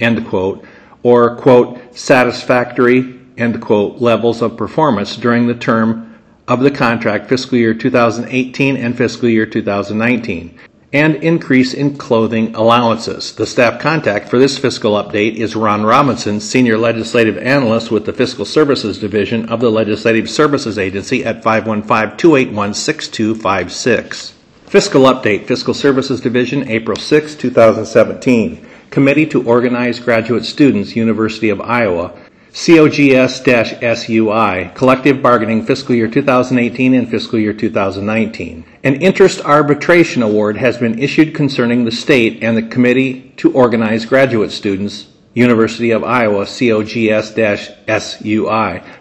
[0.00, 0.64] end quote,
[1.02, 6.18] or, quote, satisfactory, end quote, levels of performance during the term
[6.48, 10.58] of the contract fiscal year 2018 and fiscal year 2019
[10.92, 13.34] and increase in clothing allowances.
[13.34, 18.12] The staff contact for this fiscal update is Ron Robinson, Senior Legislative Analyst with the
[18.12, 24.34] Fiscal Services Division of the Legislative Services Agency at 515 281 6256.
[24.66, 28.66] Fiscal Update, Fiscal Services Division, April 6, 2017.
[28.90, 32.18] Committee to Organize Graduate Students, University of Iowa,
[32.52, 34.30] COGS-SUI,
[34.74, 38.64] Collective Bargaining Fiscal Year 2018 and Fiscal Year 2019.
[38.84, 44.06] An interest arbitration award has been issued concerning the state and the Committee to Organize
[44.06, 47.22] Graduate Students, University of Iowa, COGS-SUI,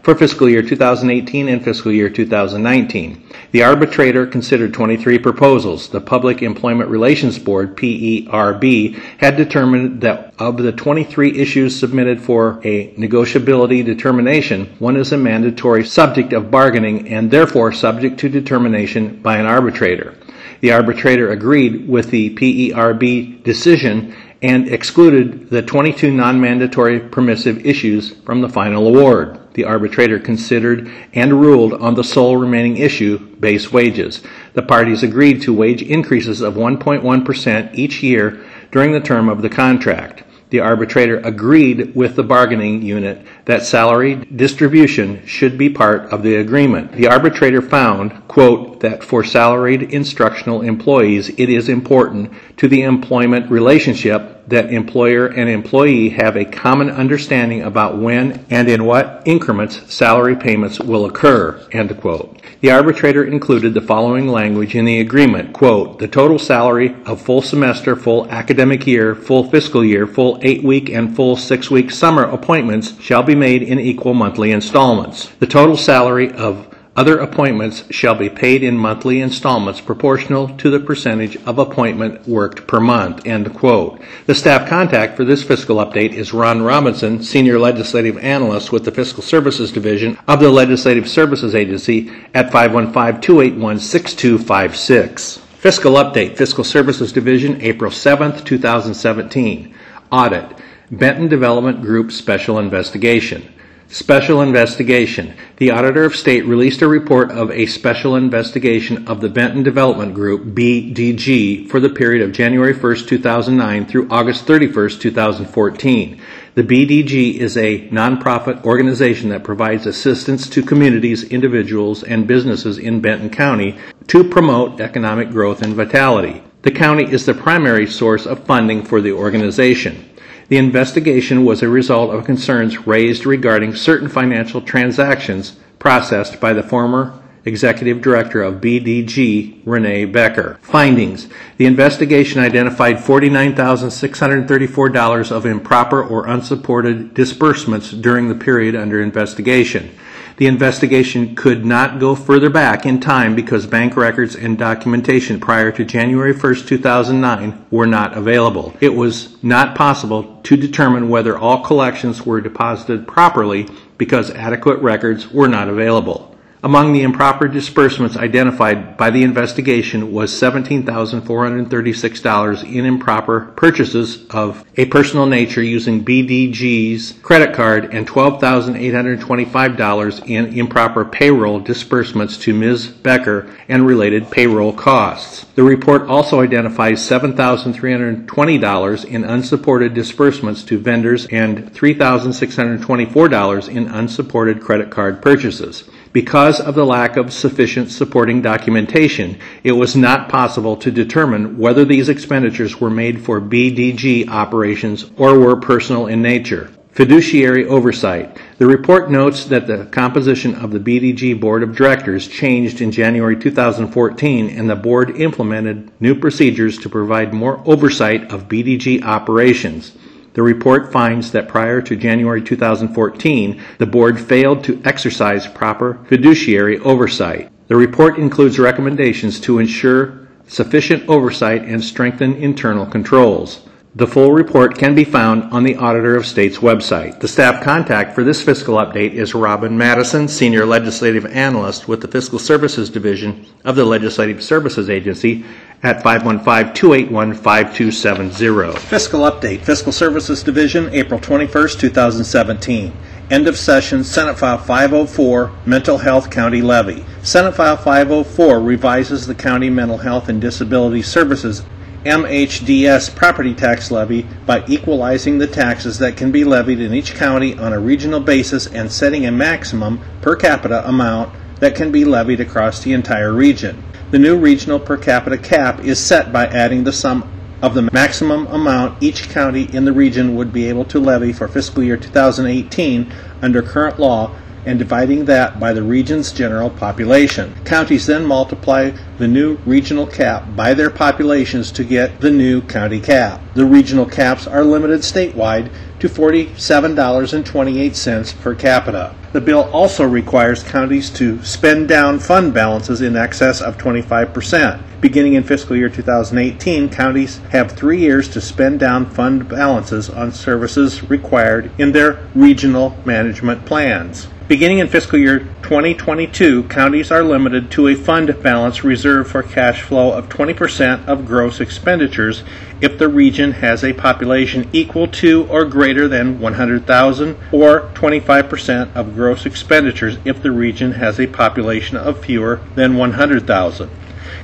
[0.03, 3.24] for fiscal year 2018 and fiscal year 2019.
[3.51, 5.89] The arbitrator considered 23 proposals.
[5.89, 12.59] The Public Employment Relations Board, PERB, had determined that of the 23 issues submitted for
[12.63, 19.21] a negotiability determination, one is a mandatory subject of bargaining and therefore subject to determination
[19.21, 20.13] by an arbitrator.
[20.59, 28.42] The arbitrator agreed with the PERB decision and excluded the 22 non-mandatory permissive issues from
[28.42, 29.39] the final award.
[29.54, 34.22] The arbitrator considered and ruled on the sole remaining issue, base wages.
[34.54, 39.50] The parties agreed to wage increases of 1.1% each year during the term of the
[39.50, 40.24] contract.
[40.50, 46.36] The arbitrator agreed with the bargaining unit that salary distribution should be part of the
[46.36, 46.92] agreement.
[46.92, 53.50] The arbitrator found, quote, that for salaried instructional employees, it is important to the employment
[53.50, 59.94] relationship that employer and employee have a common understanding about when and in what increments
[59.94, 62.42] salary payments will occur, end quote.
[62.62, 67.42] The arbitrator included the following language in the agreement, quote, the total salary of full
[67.42, 72.24] semester, full academic year, full fiscal year, full eight week and full six week summer
[72.24, 75.27] appointments shall be made in equal monthly installments.
[75.39, 76.67] The total salary of
[76.98, 82.65] other appointments shall be paid in monthly installments proportional to the percentage of appointment worked
[82.65, 83.27] per month.
[83.27, 84.01] End quote.
[84.25, 88.91] The staff contact for this fiscal update is Ron Robinson, Senior Legislative Analyst with the
[88.91, 95.38] Fiscal Services Division of the Legislative Services Agency at 515 281 6256.
[95.38, 99.74] Fiscal Update, Fiscal Services Division, April 7th, 2017.
[100.12, 100.58] Audit,
[100.91, 103.53] Benton Development Group Special Investigation.
[103.89, 105.34] Special investigation.
[105.58, 110.13] The Auditor of State released a report of a special investigation of the Benton Development
[110.13, 116.22] Group, BDG, for the period of January 1, 2009 through August 31, 2014.
[116.56, 123.01] The BDG is a nonprofit organization that provides assistance to communities, individuals, and businesses in
[123.01, 123.77] Benton County
[124.08, 126.44] to promote economic growth and vitality.
[126.62, 130.07] The county is the primary source of funding for the organization.
[130.50, 136.63] The investigation was a result of concerns raised regarding certain financial transactions processed by the
[136.63, 140.58] former Executive Director of BDG, Renee Becker.
[140.62, 141.27] Findings
[141.58, 149.92] The investigation identified $49,634 of improper or unsupported disbursements during the period under investigation.
[150.38, 155.72] The investigation could not go further back in time because bank records and documentation prior
[155.72, 158.75] to January 1, 2009 were not available.
[158.79, 163.67] It was not possible to determine whether all collections were deposited properly
[163.98, 166.37] because adequate records were not available.
[166.67, 174.83] Among the improper disbursements identified by the investigation was $17,436 in improper purchases of a
[174.88, 182.88] personal nature using BDG's credit card and $12,825 in improper payroll disbursements to Ms.
[182.88, 185.45] Becker and related payroll costs.
[185.55, 194.89] The report also identifies $7,320 in unsupported disbursements to vendors and $3,624 in unsupported credit
[194.89, 195.86] card purchases.
[196.17, 201.86] Because of the lack of sufficient supporting documentation, it was not possible to determine whether
[201.86, 206.71] these expenditures were made for BDG operations or were personal in nature.
[206.89, 208.36] Fiduciary oversight.
[208.57, 213.36] The report notes that the composition of the BDG Board of Directors changed in January
[213.36, 219.91] 2014 and the board implemented new procedures to provide more oversight of BDG operations.
[220.38, 226.77] The report finds that prior to January 2014, the board failed to exercise proper fiduciary
[226.77, 227.50] oversight.
[227.70, 233.62] The report includes recommendations to ensure sufficient oversight and strengthen internal controls.
[233.96, 237.20] The full report can be found on the Auditor of State's website.
[237.20, 242.08] The staff contact for this fiscal update is Robin Madison, Senior Legislative Analyst with the
[242.08, 245.46] Fiscal Services Division of the Legislative Services Agency
[245.82, 248.77] at 515-281-5270.
[248.77, 252.94] Fiscal update, Fiscal Services Division, April 21st, 2017.
[253.32, 257.03] End of session, Senate File 504, Mental Health County Levy.
[257.24, 261.63] Senate File 504 revises the County Mental Health and Disability Services
[262.06, 267.58] MHDS property tax levy by equalizing the taxes that can be levied in each county
[267.58, 272.39] on a regional basis and setting a maximum per capita amount that can be levied
[272.39, 273.84] across the entire region.
[274.12, 277.30] The new regional per capita cap is set by adding the sum
[277.62, 281.48] of the maximum amount each county in the region would be able to levy for
[281.48, 283.12] fiscal year 2018
[283.42, 284.36] under current law
[284.67, 287.55] and dividing that by the region's general population.
[287.63, 293.00] Counties then multiply the new regional cap by their populations to get the new county
[293.00, 293.39] cap.
[293.55, 299.15] The regional caps are limited statewide to $47.28 per capita.
[299.31, 304.83] The bill also requires counties to spend down fund balances in excess of 25%.
[305.00, 310.31] Beginning in fiscal year 2018, counties have three years to spend down fund balances on
[310.31, 314.27] services required in their regional management plans.
[314.48, 319.82] Beginning in fiscal year 2022, counties are limited to a fund balance reserved for cash
[319.82, 322.44] flow of 20% of gross expenditures
[322.80, 329.16] if the region has a population equal to or greater than 100,000 or 25% of
[329.16, 333.89] gross expenditures if the region has a population of fewer than 100,000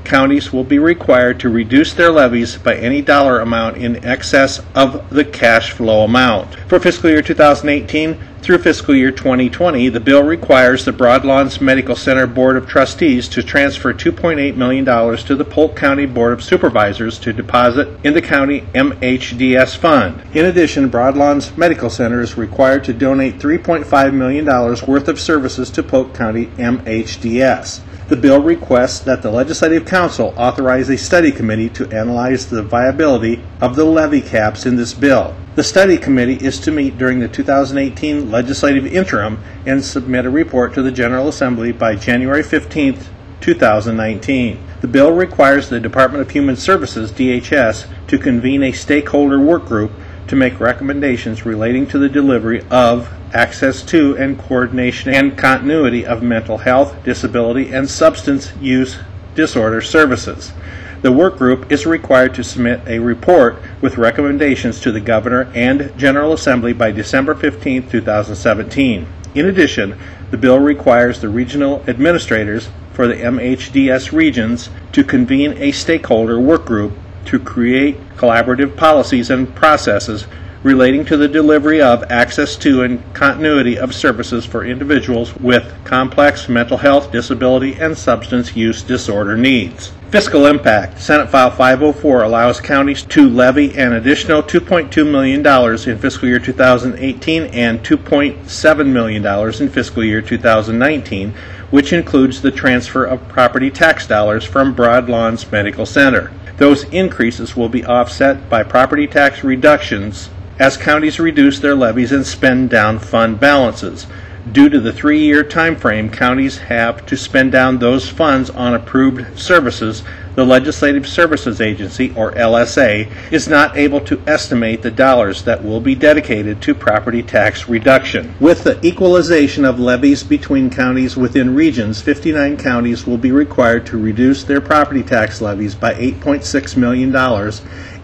[0.03, 5.10] counties will be required to reduce their levies by any dollar amount in excess of
[5.10, 6.55] the cash flow amount.
[6.67, 12.27] For fiscal year 2018 through fiscal year 2020, the bill requires the Broadlawns Medical Center
[12.27, 17.31] Board of Trustees to transfer $2.8 million to the Polk County Board of Supervisors to
[17.31, 20.22] deposit in the county MHDS fund.
[20.33, 25.81] In addition, Broadlawns Medical Center is required to donate $3.5 million worth of services to
[25.81, 27.79] Polk County MHDS.
[28.13, 33.41] The bill requests that the Legislative Council authorize a study committee to analyze the viability
[33.60, 35.36] of the levy caps in this bill.
[35.55, 40.75] The study committee is to meet during the 2018 legislative interim and submit a report
[40.75, 43.00] to the General Assembly by January 15,
[43.41, 44.63] 2019.
[44.82, 49.91] The bill requires the Department of Human Services, DHS, to convene a stakeholder work group
[50.27, 56.23] to make recommendations relating to the delivery of access to and coordination and continuity of
[56.23, 58.97] mental health, disability, and substance use
[59.35, 60.53] disorder services.
[61.01, 65.91] The work group is required to submit a report with recommendations to the Governor and
[65.97, 69.07] General Assembly by December 15, 2017.
[69.35, 69.99] In addition,
[70.31, 76.65] the bill requires the regional administrators for the MHDS regions to convene a stakeholder work
[76.65, 76.93] group
[77.25, 80.27] to create collaborative policies and processes
[80.63, 86.48] relating to the delivery of, access to, and continuity of services for individuals with complex
[86.48, 89.91] mental health, disability, and substance use disorder needs.
[90.10, 91.01] Fiscal impact.
[91.01, 95.46] Senate File 504 allows counties to levy an additional $2.2 million
[95.89, 99.25] in fiscal year 2018 and $2.7 million
[99.62, 101.34] in fiscal year 2019,
[101.72, 106.32] which includes the transfer of property tax dollars from Broadlawns Medical Center.
[106.58, 110.29] Those increases will be offset by property tax reductions
[110.63, 114.08] as counties reduce their levies and spend down fund balances.
[114.53, 119.38] Due to the three-year time frame counties have to spend down those funds on approved
[119.38, 120.03] services,
[120.36, 125.82] the Legislative Services Agency, or LSA, is not able to estimate the dollars that will
[125.82, 128.34] be dedicated to property tax reduction.
[128.39, 133.98] With the equalization of levies between counties within regions, 59 counties will be required to
[133.98, 137.12] reduce their property tax levies by $8.6 million,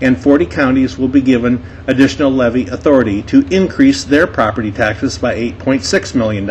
[0.01, 5.35] and 40 counties will be given additional levy authority to increase their property taxes by
[5.35, 6.49] $8.6 million.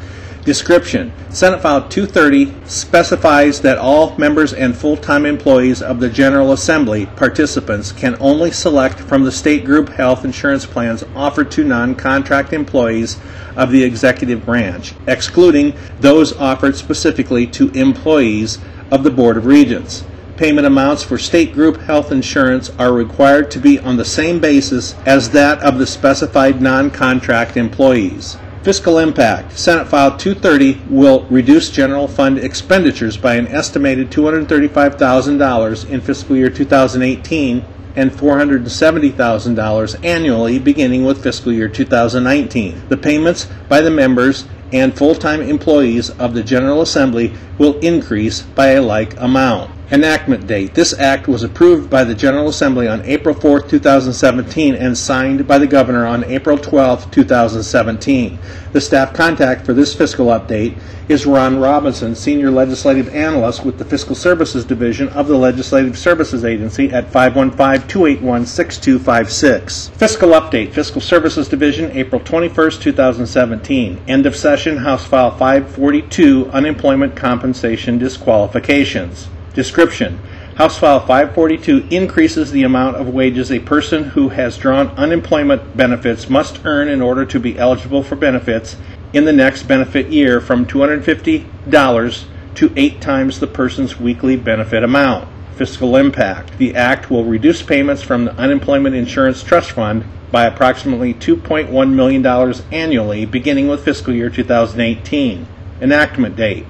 [0.44, 6.52] Description Senate File 230 specifies that all members and full time employees of the General
[6.54, 11.94] Assembly participants can only select from the state group health insurance plans offered to non
[11.94, 13.20] contract employees
[13.56, 18.58] of the executive branch, excluding those offered specifically to employees
[18.90, 20.04] of the Board of Regents.
[20.38, 24.96] Payment amounts for state group health insurance are required to be on the same basis
[25.06, 28.38] as that of the specified non contract employees.
[28.64, 29.58] Fiscal impact.
[29.58, 36.52] Senate File 230 will reduce general fund expenditures by an estimated $235,000 in fiscal year
[36.52, 42.84] 2018 and $470,000 annually beginning with fiscal year 2019.
[42.88, 48.68] The payments by the members and full-time employees of the General Assembly will increase by
[48.74, 49.72] a like amount.
[49.92, 50.74] Enactment date.
[50.74, 55.58] This act was approved by the General Assembly on April 4, 2017 and signed by
[55.58, 58.40] the Governor on April 12, 2017.
[58.72, 60.78] The staff contact for this fiscal update
[61.10, 66.46] is Ron Robinson, Senior Legislative Analyst with the Fiscal Services Division of the Legislative Services
[66.46, 69.92] Agency at 515-281-6256.
[69.92, 70.72] Fiscal update.
[70.72, 74.00] Fiscal Services Division, April 21, 2017.
[74.08, 79.28] End of session, House File 542, Unemployment Compensation Disqualifications.
[79.54, 80.20] Description
[80.56, 86.30] House File 542 increases the amount of wages a person who has drawn unemployment benefits
[86.30, 88.76] must earn in order to be eligible for benefits
[89.14, 95.28] in the next benefit year from $250 to eight times the person's weekly benefit amount.
[95.56, 101.14] Fiscal impact The Act will reduce payments from the Unemployment Insurance Trust Fund by approximately
[101.14, 102.26] $2.1 million
[102.72, 105.48] annually beginning with fiscal year 2018.
[105.82, 106.66] Enactment date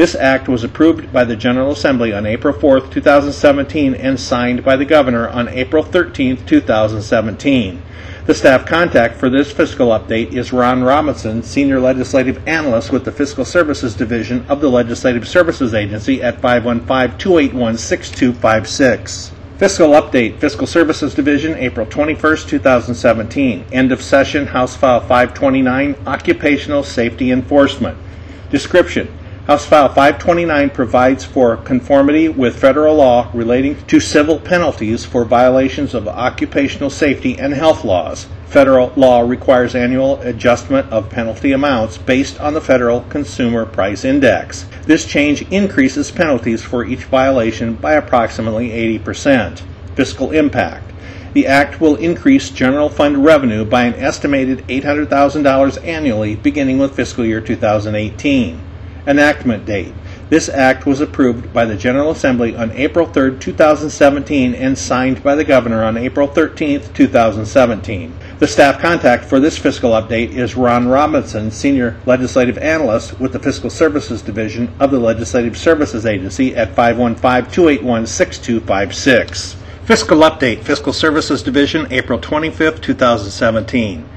[0.00, 4.74] this act was approved by the General Assembly on April 4, 2017, and signed by
[4.74, 7.82] the Governor on April 13, 2017.
[8.24, 13.12] The staff contact for this fiscal update is Ron Robinson, Senior Legislative Analyst with the
[13.12, 19.32] Fiscal Services Division of the Legislative Services Agency at 515 281 6256.
[19.58, 23.66] Fiscal Update, Fiscal Services Division, April 21, 2017.
[23.70, 27.98] End of session, House File 529, Occupational Safety Enforcement.
[28.48, 29.14] Description
[29.50, 35.92] House File 529 provides for conformity with federal law relating to civil penalties for violations
[35.92, 38.28] of occupational safety and health laws.
[38.46, 44.66] Federal law requires annual adjustment of penalty amounts based on the Federal Consumer Price Index.
[44.86, 48.68] This change increases penalties for each violation by approximately
[49.00, 49.62] 80%.
[49.96, 50.92] Fiscal impact.
[51.32, 57.24] The Act will increase general fund revenue by an estimated $800,000 annually beginning with fiscal
[57.24, 58.69] year 2018.
[59.06, 59.92] Enactment date.
[60.30, 65.34] This act was approved by the General Assembly on April 3, 2017, and signed by
[65.34, 68.14] the Governor on April 13, 2017.
[68.38, 73.40] The staff contact for this fiscal update is Ron Robinson, Senior Legislative Analyst with the
[73.40, 79.56] Fiscal Services Division of the Legislative Services Agency at 515-281-6256.
[79.84, 84.08] Fiscal Update, Fiscal Services Division, April 25, 2017.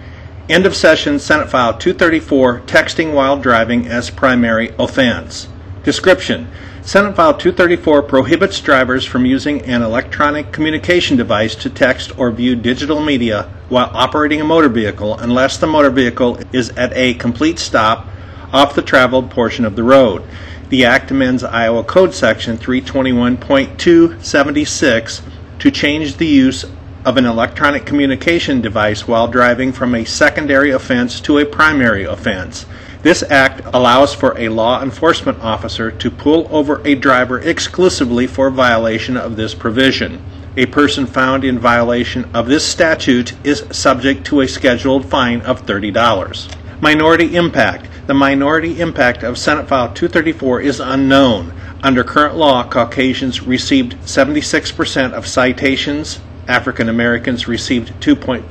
[0.50, 5.48] End of session, Senate File 234, texting while driving as primary offense.
[5.84, 6.50] Description
[6.82, 12.58] Senate File 234 prohibits drivers from using an electronic communication device to text or view
[12.58, 17.58] digital media while operating a motor vehicle unless the motor vehicle is at a complete
[17.58, 18.06] stop
[18.52, 20.22] off the traveled portion of the road.
[20.68, 25.22] The Act amends Iowa Code Section 321.276
[25.60, 26.66] to change the use
[27.06, 32.66] of an electronic communication device while driving from a secondary offense to a primary offense.
[33.02, 38.50] This act allows for a law enforcement officer to pull over a driver exclusively for
[38.50, 40.24] violation of this provision.
[40.56, 45.66] A person found in violation of this statute is subject to a scheduled fine of
[45.66, 46.56] $30.
[46.80, 47.90] Minority impact.
[48.08, 51.52] The minority impact of Senate File 234 is unknown.
[51.82, 58.48] Under current law, Caucasians received 76% of citations, African Americans received 2.5%,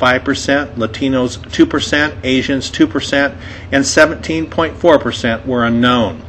[0.75, 3.37] Latinos 2%, Asians 2%,
[3.71, 6.23] and 17.4% were unknown.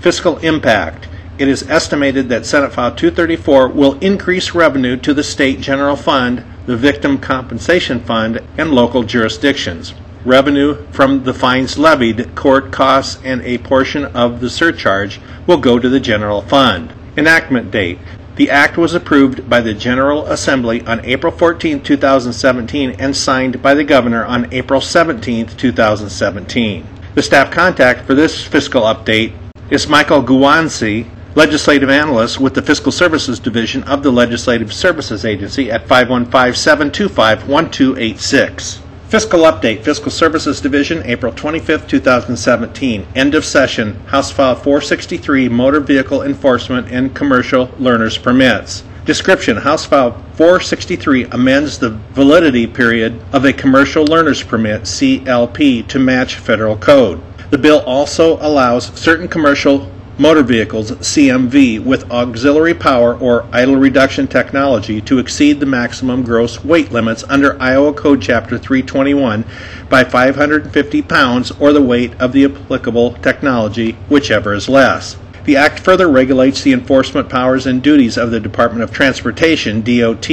[0.00, 1.08] Fiscal impact.
[1.36, 6.44] It is estimated that Senate File 234 will increase revenue to the state general fund,
[6.66, 9.94] the victim compensation fund, and local jurisdictions.
[10.24, 15.78] Revenue from the fines levied, court costs, and a portion of the surcharge will go
[15.78, 16.94] to the general fund.
[17.16, 17.98] Enactment date.
[18.36, 23.74] The act was approved by the General Assembly on April 14, 2017, and signed by
[23.74, 26.86] the Governor on April 17, 2017.
[27.14, 29.34] The staff contact for this fiscal update
[29.70, 35.70] is Michael Guanci, Legislative Analyst with the Fiscal Services Division of the Legislative Services Agency
[35.70, 38.80] at 515 725 1286.
[39.14, 43.06] Fiscal Update, Fiscal Services Division, April 25, 2017.
[43.14, 48.82] End of session, House File 463, Motor Vehicle Enforcement and Commercial Learners Permits.
[49.04, 56.00] Description House File 463 amends the validity period of a Commercial Learner's Permit, CLP, to
[56.00, 57.22] match federal code.
[57.50, 64.26] The bill also allows certain commercial motor vehicles, CMV, with auxiliary power or idle reduction
[64.26, 69.44] technology to exceed the maximum gross weight limits under Iowa Code Chapter 321
[69.88, 75.16] by 550 pounds or the weight of the applicable technology, whichever is less.
[75.44, 80.30] The Act further regulates the enforcement powers and duties of the Department of Transportation, DOT,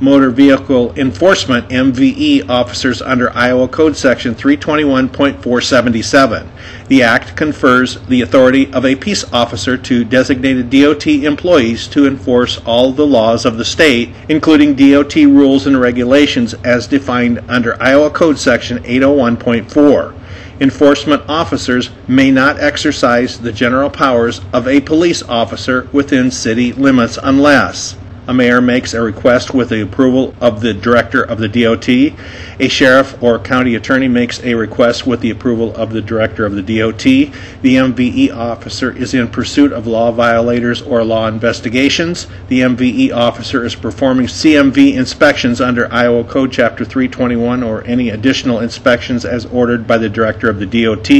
[0.00, 6.46] Motor Vehicle Enforcement, MVE, officers under Iowa Code Section 321.477.
[6.88, 12.58] The Act confers the authority of a peace officer to designated DOT employees to enforce
[12.66, 18.10] all the laws of the state, including DOT rules and regulations as defined under Iowa
[18.10, 20.19] Code Section 801.4
[20.60, 27.18] enforcement officers may not exercise the general powers of a police officer within city limits
[27.22, 31.88] unless a mayor makes a request with the approval of the director of the DOT,
[31.88, 36.54] a sheriff or county attorney makes a request with the approval of the director of
[36.54, 42.60] the DOT, the MVE officer is in pursuit of law violators or law investigations, the
[42.60, 49.24] MVE officer is performing CMV inspections under Iowa Code Chapter 321 or any additional inspections
[49.24, 51.10] as ordered by the director of the DOT,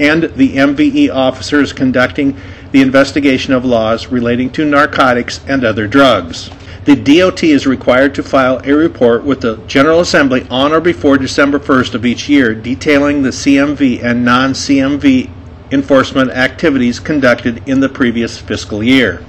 [0.00, 2.36] and the MVE officer is conducting
[2.74, 6.50] the investigation of laws relating to narcotics and other drugs.
[6.86, 11.16] The DOT is required to file a report with the General Assembly on or before
[11.16, 15.30] December 1st of each year detailing the CMV and non CMV
[15.70, 19.24] enforcement activities conducted in the previous fiscal year.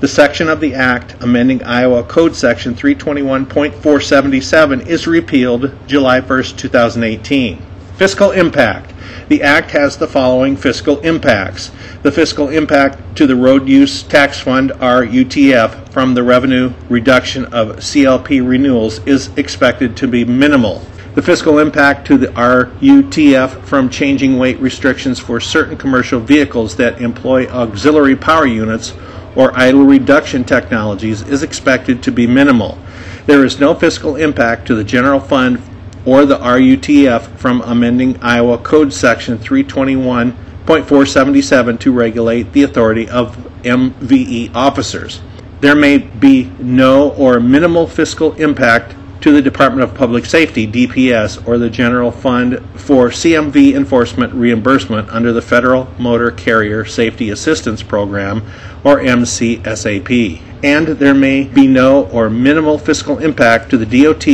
[0.00, 7.62] The section of the Act amending Iowa Code Section 321.477 is repealed July 1st, 2018.
[8.02, 8.94] Fiscal impact.
[9.28, 11.70] The Act has the following fiscal impacts.
[12.02, 17.76] The fiscal impact to the Road Use Tax Fund, RUTF, from the revenue reduction of
[17.76, 20.84] CLP renewals is expected to be minimal.
[21.14, 27.00] The fiscal impact to the RUTF from changing weight restrictions for certain commercial vehicles that
[27.00, 28.94] employ auxiliary power units
[29.36, 32.80] or idle reduction technologies is expected to be minimal.
[33.26, 35.62] There is no fiscal impact to the general fund
[36.04, 44.52] or the RUTF from amending Iowa Code Section 321.477 to regulate the authority of MVE
[44.54, 45.20] officers.
[45.60, 51.46] There may be no or minimal fiscal impact to the Department of Public Safety, DPS,
[51.46, 57.84] or the General Fund for CMV enforcement reimbursement under the Federal Motor Carrier Safety Assistance
[57.84, 58.42] Program,
[58.82, 60.42] or MCSAP.
[60.64, 64.26] And there may be no or minimal fiscal impact to the DOT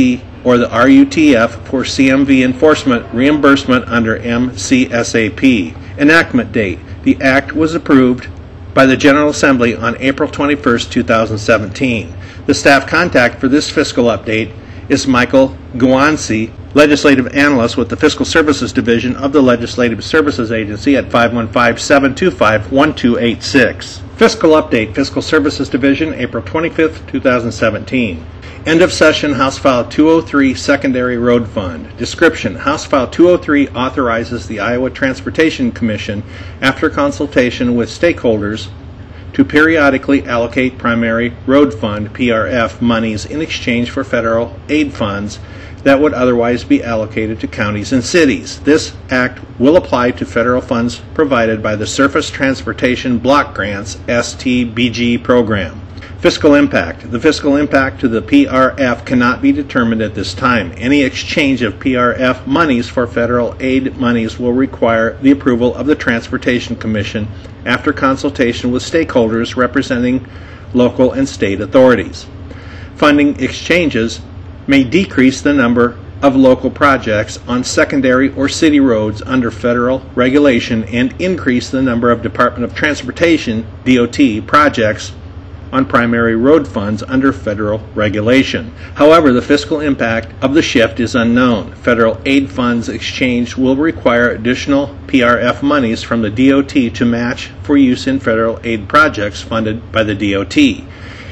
[0.43, 5.75] or the RUTF for CMV enforcement reimbursement under MCSAP.
[5.97, 6.79] Enactment date.
[7.03, 8.27] The act was approved
[8.73, 12.13] by the General Assembly on April 21, 2017.
[12.45, 14.53] The staff contact for this fiscal update
[14.89, 20.95] is Michael Guanci, Legislative Analyst with the Fiscal Services Division of the Legislative Services Agency
[20.95, 24.01] at 515-725-1286.
[24.17, 28.23] Fiscal Update, Fiscal Services Division, April 25, 2017.
[28.69, 31.97] End of session, House File 203, Secondary Road Fund.
[31.97, 36.21] Description, House File 203 authorizes the Iowa Transportation Commission,
[36.61, 38.69] after consultation with stakeholders,
[39.33, 45.39] to periodically allocate primary road fund PRF monies in exchange for federal aid funds
[45.81, 48.59] that would otherwise be allocated to counties and cities.
[48.59, 55.23] This act will apply to federal funds provided by the Surface Transportation Block Grants STBG
[55.23, 55.81] program.
[56.19, 57.09] Fiscal impact.
[57.09, 60.73] The fiscal impact to the PRF cannot be determined at this time.
[60.75, 65.95] Any exchange of PRF monies for federal aid monies will require the approval of the
[65.95, 67.25] Transportation Commission
[67.65, 70.27] after consultation with stakeholders representing
[70.73, 72.27] local and state authorities.
[72.95, 74.19] Funding exchanges
[74.67, 80.83] may decrease the number of local projects on secondary or city roads under federal regulation
[80.83, 85.13] and increase the number of Department of Transportation DOT projects
[85.71, 88.73] on primary road funds under federal regulation.
[88.95, 91.73] However, the fiscal impact of the shift is unknown.
[91.73, 97.77] Federal aid funds exchanged will require additional PRF monies from the DOT to match for
[97.77, 100.57] use in federal aid projects funded by the DOT.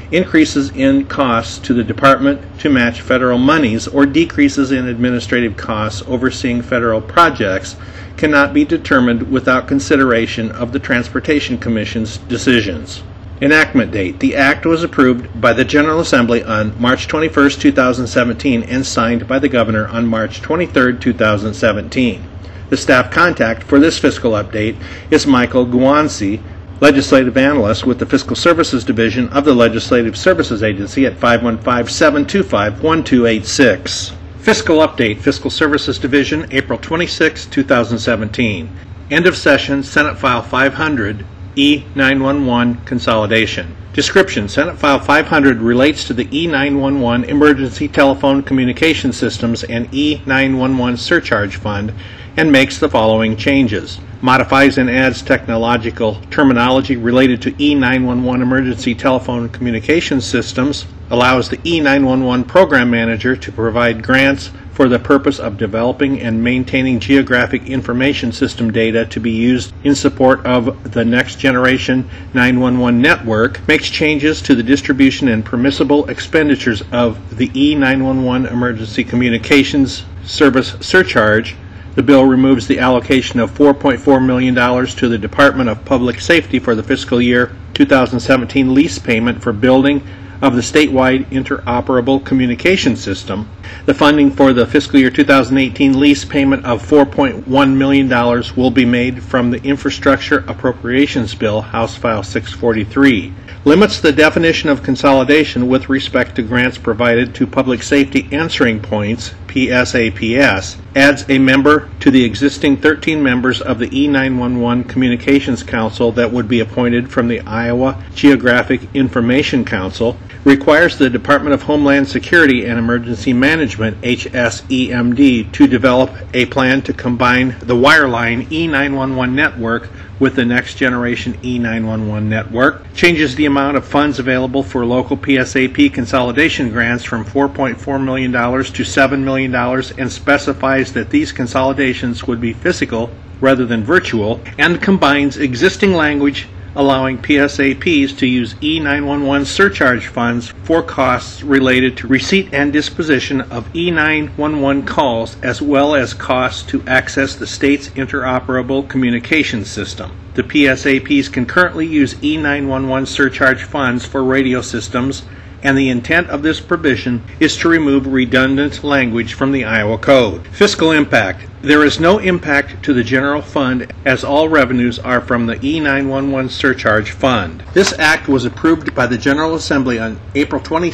[0.09, 6.01] Increases in costs to the department to match federal monies or decreases in administrative costs
[6.07, 7.75] overseeing federal projects
[8.15, 13.03] cannot be determined without consideration of the Transportation Commission's decisions.
[13.39, 14.19] Enactment date.
[14.19, 19.37] The act was approved by the General Assembly on March 21, 2017, and signed by
[19.37, 22.23] the Governor on March 23, 2017.
[22.69, 24.75] The staff contact for this fiscal update
[25.11, 26.41] is Michael Guanci,
[26.81, 34.15] Legislative Analyst with the Fiscal Services Division of the Legislative Services Agency at 515-725-1286.
[34.39, 38.67] Fiscal Update, Fiscal Services Division, April 26, 2017.
[39.11, 41.23] End of session, Senate File 500,
[41.57, 43.75] E911 consolidation.
[43.91, 51.55] Description Senate File 500 relates to the E911 Emergency Telephone Communication Systems and E911 Surcharge
[51.55, 51.91] Fund
[52.37, 53.99] and makes the following changes.
[54.21, 60.85] Modifies and adds technological terminology related to E911 Emergency Telephone Communication Systems.
[61.09, 66.99] Allows the E911 Program Manager to provide grants for the purpose of developing and maintaining
[66.99, 73.67] geographic information system data to be used in support of the next generation 911 network,
[73.67, 81.55] makes changes to the distribution and permissible expenditures of the E911 Emergency Communications Service surcharge.
[81.95, 86.75] The bill removes the allocation of $4.4 million to the Department of Public Safety for
[86.75, 90.07] the fiscal year 2017 lease payment for building
[90.41, 93.49] of the statewide interoperable communication system.
[93.85, 98.09] The funding for the fiscal year 2018 lease payment of $4.1 million
[98.55, 103.33] will be made from the Infrastructure Appropriations Bill, House File 643.
[103.65, 109.33] Limits the definition of consolidation with respect to grants provided to public safety answering points,
[109.47, 116.31] PSAPS, adds a member to the existing 13 members of the E911 Communications Council that
[116.31, 122.65] would be appointed from the Iowa Geographic Information Council, requires the Department of Homeland Security
[122.65, 129.89] and Emergency Management, HSEMD, to develop a plan to combine the wireline E911 network
[130.21, 135.93] with the next generation E911 network, changes the amount of funds available for local PSAP
[135.93, 139.53] consolidation grants from $4.4 million to $7 million,
[139.99, 143.09] and specifies that these consolidations would be physical
[143.41, 150.83] rather than virtual, and combines existing language allowing PSAPs to use E911 surcharge funds for
[150.83, 157.33] costs related to receipt and disposition of E911 calls as well as costs to access
[157.33, 160.11] the state's interoperable communication system.
[160.35, 165.23] The PSAPs can currently use E911 surcharge funds for radio systems
[165.67, 170.47] and the intent of this provision is to remove redundant language from the Iowa Code.
[170.47, 171.45] Fiscal impact.
[171.61, 176.51] There is no impact to the general fund as all revenues are from the E911
[176.51, 177.65] surcharge fund.
[177.73, 180.93] This act was approved by the General Assembly on April 22,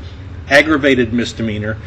[0.50, 1.78] Aggravated misdemeanor,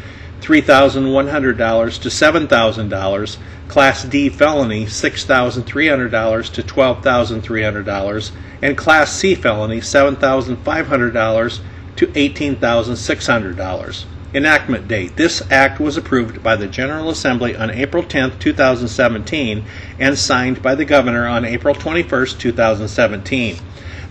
[0.41, 3.37] $3,100 to $7,000.
[3.67, 8.31] Class D felony, $6,300 to $12,300.
[8.61, 11.59] And Class C felony, $7,500
[11.95, 14.05] to $18,600.
[14.33, 15.15] Enactment date.
[15.15, 19.63] This act was approved by the General Assembly on April 10, 2017,
[19.97, 23.57] and signed by the Governor on April 21, 2017.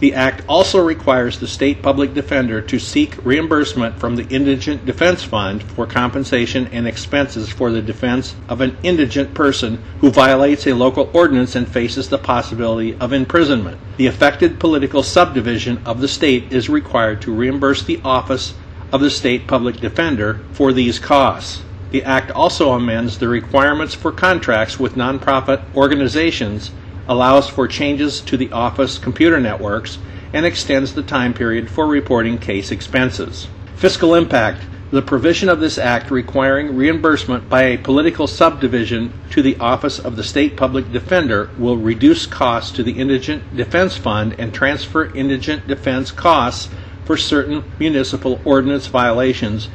[0.00, 5.24] The Act also requires the state public defender to seek reimbursement from the Indigent Defense
[5.24, 10.74] Fund for compensation and expenses for the defense of an indigent person who violates a
[10.74, 13.78] local ordinance and faces the possibility of imprisonment.
[13.96, 18.54] The affected political subdivision of the state is required to reimburse the office
[18.92, 21.62] of the state public defender for these costs.
[21.90, 26.70] The Act also amends the requirements for contracts with nonprofit organizations,
[27.08, 29.98] allows for changes to the office computer networks,
[30.32, 33.48] and extends the time period for reporting case expenses.
[33.74, 34.62] Fiscal impact.
[34.90, 40.16] The provision of this act requiring reimbursement by a political subdivision to the Office of
[40.16, 45.66] the State Public Defender will reduce costs to the Indigent Defense Fund and transfer indigent
[45.66, 46.70] defense costs
[47.04, 49.68] for certain municipal ordinance violations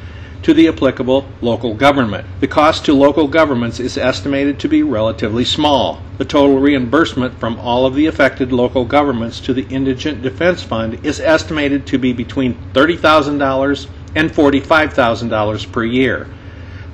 [0.44, 2.26] to the applicable local government.
[2.40, 6.02] The cost to local governments is estimated to be relatively small.
[6.18, 11.04] The total reimbursement from all of the affected local governments to the Indigent Defense Fund
[11.04, 16.28] is estimated to be between $30,000 and $45,000 per year.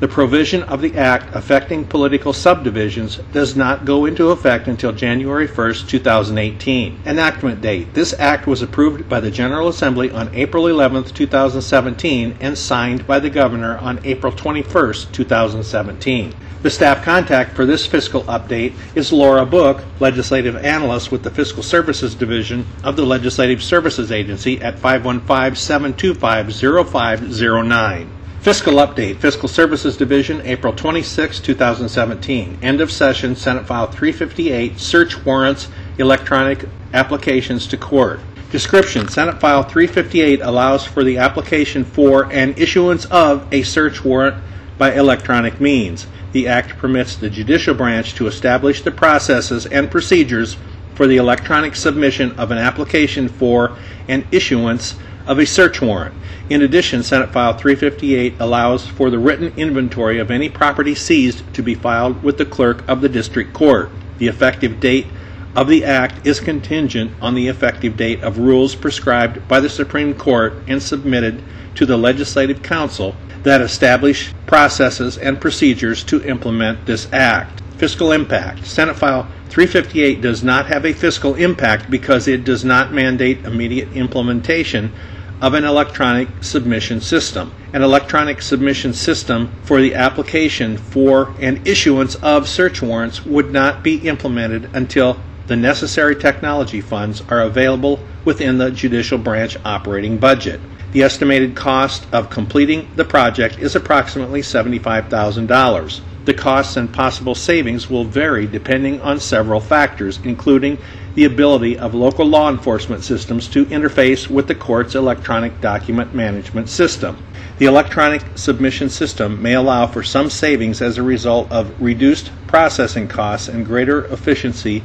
[0.01, 5.46] The provision of the Act affecting political subdivisions does not go into effect until January
[5.46, 7.01] 1, 2018.
[7.05, 7.92] Enactment date.
[7.92, 13.20] This Act was approved by the General Assembly on April 11, 2017, and signed by
[13.20, 16.34] the Governor on April 21, 2017.
[16.62, 21.62] The staff contact for this fiscal update is Laura Book, Legislative Analyst with the Fiscal
[21.62, 28.19] Services Division of the Legislative Services Agency at 515 725 0509.
[28.41, 32.59] Fiscal update, Fiscal Services Division, April 26, 2017.
[32.62, 35.68] End of session, Senate File 358, search warrants,
[35.99, 38.18] electronic applications to court.
[38.51, 44.43] Description, Senate File 358 allows for the application for and issuance of a search warrant
[44.78, 46.07] by electronic means.
[46.32, 50.57] The Act permits the judicial branch to establish the processes and procedures
[50.95, 53.76] for the electronic submission of an application for
[54.09, 54.97] and issuance
[55.30, 56.12] of a search warrant.
[56.50, 61.62] In addition, Senate File 358 allows for the written inventory of any property seized to
[61.62, 63.90] be filed with the clerk of the district court.
[64.18, 65.06] The effective date
[65.54, 70.14] of the act is contingent on the effective date of rules prescribed by the Supreme
[70.14, 71.44] Court and submitted
[71.76, 73.14] to the Legislative Council
[73.44, 77.62] that establish processes and procedures to implement this act.
[77.76, 78.66] Fiscal impact.
[78.66, 83.92] Senate File 358 does not have a fiscal impact because it does not mandate immediate
[83.92, 84.92] implementation
[85.41, 87.53] of an electronic submission system.
[87.72, 93.82] An electronic submission system for the application for and issuance of search warrants would not
[93.82, 100.61] be implemented until the necessary technology funds are available within the judicial branch operating budget.
[100.93, 106.01] The estimated cost of completing the project is approximately $75,000.
[106.26, 110.78] The costs and possible savings will vary depending on several factors, including
[111.14, 116.68] the ability of local law enforcement systems to interface with the court's electronic document management
[116.68, 117.16] system.
[117.58, 123.08] The electronic submission system may allow for some savings as a result of reduced processing
[123.08, 124.84] costs and greater efficiency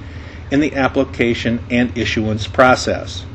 [0.52, 3.26] in the application and issuance process.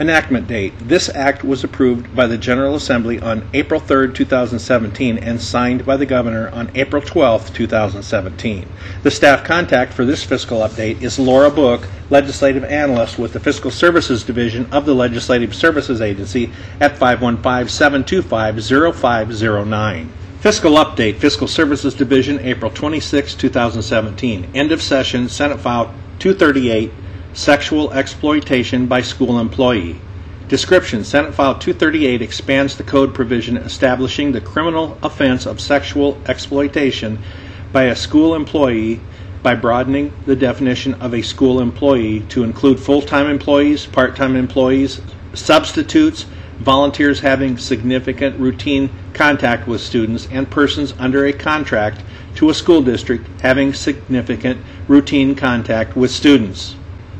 [0.00, 0.72] Enactment date.
[0.78, 5.96] This act was approved by the General Assembly on April 3, 2017, and signed by
[5.96, 8.68] the Governor on April 12, 2017.
[9.02, 13.72] The staff contact for this fiscal update is Laura Book, Legislative Analyst with the Fiscal
[13.72, 20.12] Services Division of the Legislative Services Agency at 515 725 0509.
[20.38, 24.48] Fiscal Update, Fiscal Services Division, April 26, 2017.
[24.54, 26.92] End of session, Senate File 238,
[27.38, 30.00] Sexual Exploitation by School Employee.
[30.48, 37.22] Description Senate File 238 expands the code provision establishing the criminal offense of sexual exploitation
[37.70, 39.00] by a school employee
[39.40, 44.34] by broadening the definition of a school employee to include full time employees, part time
[44.34, 45.00] employees,
[45.32, 46.26] substitutes,
[46.58, 52.02] volunteers having significant routine contact with students, and persons under a contract
[52.34, 56.74] to a school district having significant routine contact with students.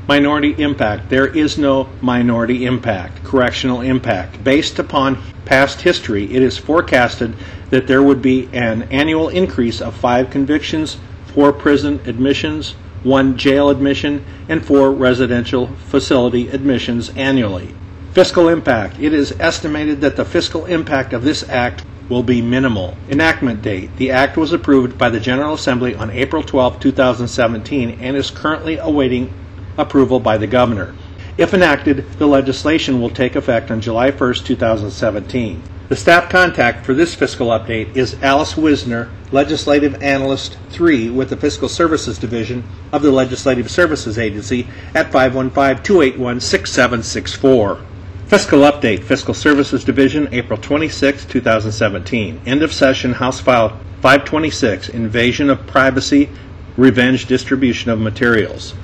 [0.09, 1.11] Minority impact.
[1.11, 4.43] There is no minority impact, correctional impact.
[4.43, 7.37] Based upon past history, it is forecasted
[7.69, 10.97] that there would be an annual increase of five convictions,
[11.27, 12.71] four prison admissions,
[13.03, 17.75] one jail admission, and four residential facility admissions annually.
[18.13, 18.99] Fiscal impact.
[18.99, 22.97] It is estimated that the fiscal impact of this act will be minimal.
[23.11, 23.95] Enactment date.
[23.99, 28.79] The act was approved by the General Assembly on April 12, 2017, and is currently
[28.79, 29.35] awaiting
[29.79, 30.95] approval by the governor.
[31.39, 35.63] If enacted, the legislation will take effect on July 1, 2017.
[35.89, 41.37] The staff contact for this fiscal update is Alice Wisner, Legislative Analyst 3 with the
[41.37, 42.63] Fiscal Services Division
[42.93, 47.81] of the Legislative Services Agency at 515-281-6764.
[48.27, 52.43] Fiscal Update, Fiscal Services Division, April 26, 2017.
[52.45, 53.71] End of session, House File
[54.03, 56.29] 526, Invasion of Privacy,
[56.77, 58.75] Revenge Distribution of Materials.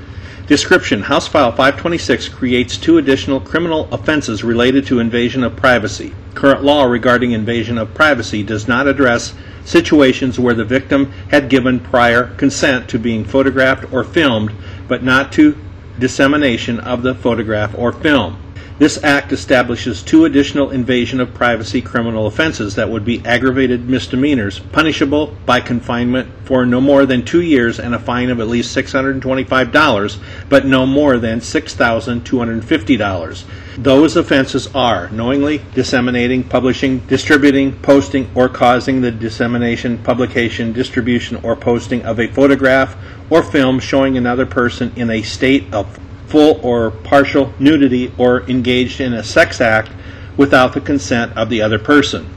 [0.47, 6.12] Description House File 526 creates two additional criminal offenses related to invasion of privacy.
[6.34, 9.32] Current law regarding invasion of privacy does not address
[9.64, 14.53] situations where the victim had given prior consent to being photographed or filmed,
[14.86, 15.57] but not to
[15.99, 18.36] dissemination of the photograph or film.
[18.77, 24.59] This act establishes two additional invasion of privacy criminal offenses that would be aggravated misdemeanors,
[24.59, 28.77] punishable by confinement for no more than two years and a fine of at least
[28.77, 30.18] $625,
[30.49, 33.45] but no more than $6,250.
[33.79, 41.55] Those offenses are knowingly disseminating, publishing, distributing, posting, or causing the dissemination, publication, distribution, or
[41.55, 42.97] posting of a photograph
[43.31, 46.01] or film showing another person in a state of
[46.35, 49.89] full or partial nudity or engaged in a sex act
[50.37, 52.28] without the consent of the other person,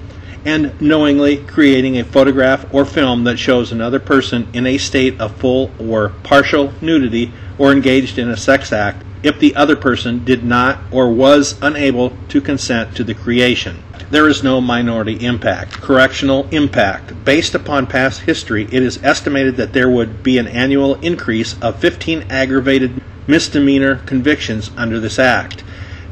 [0.46, 5.36] and knowingly creating a photograph or film that shows another person in a state of
[5.38, 10.44] full or partial nudity or engaged in a sex act if the other person did
[10.44, 13.82] not or was unable to consent to the creation.
[14.12, 15.72] There is no minority impact.
[15.72, 17.26] Correctional impact.
[17.26, 21.80] Based upon past history, it is estimated that there would be an annual increase of
[21.80, 25.64] 15 aggravated misdemeanor convictions under this act.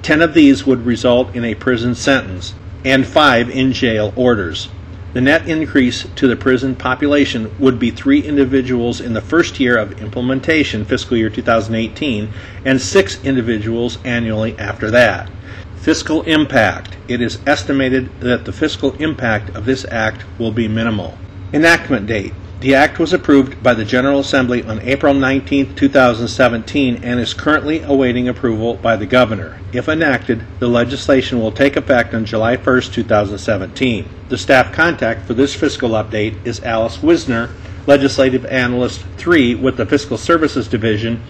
[0.02, 2.54] Ten of these would result in a prison sentence,
[2.84, 4.70] and five in jail orders.
[5.14, 9.78] The net increase to the prison population would be three individuals in the first year
[9.78, 12.30] of implementation, fiscal year 2018,
[12.66, 15.30] and six individuals annually after that.
[15.78, 16.98] Fiscal impact.
[17.08, 21.18] It is estimated that the fiscal impact of this act will be minimal.
[21.54, 22.34] Enactment date.
[22.62, 27.82] The act was approved by the General Assembly on April 19, 2017, and is currently
[27.82, 29.60] awaiting approval by the Governor.
[29.74, 34.10] If enacted, the legislation will take effect on July 1, 2017.
[34.30, 37.50] The staff contact for this fiscal update is Alice Wisner,
[37.88, 41.22] Legislative Analyst 3 with the Fiscal Services Division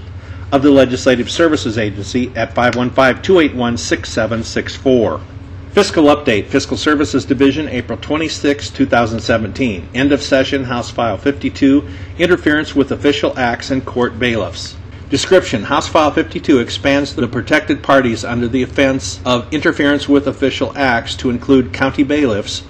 [0.51, 5.21] of the Legislative Services Agency at 515 281 6764.
[5.75, 9.89] Fiscal Update, Fiscal Services Division, April 26, 2017.
[9.93, 11.85] End of session, House File 52,
[12.17, 14.77] Interference with Official Acts and Court Bailiffs.
[15.09, 20.71] Description House File 52 expands the protected parties under the offense of interference with official
[20.77, 22.63] acts to include county bailiffs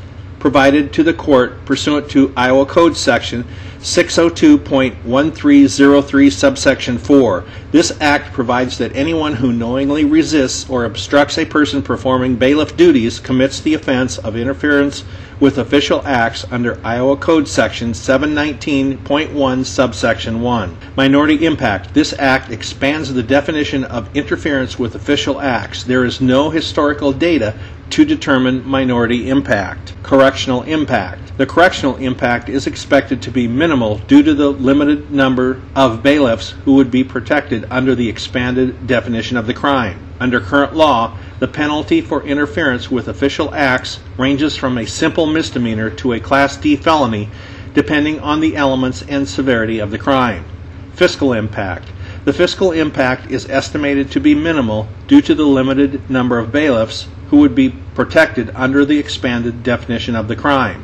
[0.46, 3.44] provided to the court pursuant to Iowa Code Section
[3.80, 7.44] 602.1303 subsection 4.
[7.72, 13.20] This act provides that anyone who knowingly resists or obstructs a person performing bailiff duties
[13.20, 15.04] commits the offense of interference
[15.40, 20.78] with official acts under Iowa Code Section 719.1 subsection 1.
[20.96, 21.94] Minority impact.
[21.94, 25.84] This act expands the definition of interference with official acts.
[25.84, 27.54] There is no historical data
[27.92, 29.94] to determine minority impact.
[30.04, 31.38] Correctional impact.
[31.38, 36.52] The correctional impact is expected to be minimal due to the limited number of bailiffs
[36.64, 40.00] who would be protected under the expanded definition of the crime.
[40.20, 45.90] Under current law, the penalty for interference with official acts ranges from a simple misdemeanor
[45.92, 47.30] to a Class D felony,
[47.74, 50.46] depending on the elements and severity of the crime.
[50.94, 51.90] Fiscal impact.
[52.26, 57.08] The fiscal impact is estimated to be minimal due to the limited number of bailiffs
[57.30, 60.84] who would be protected under the expanded definition of the crime.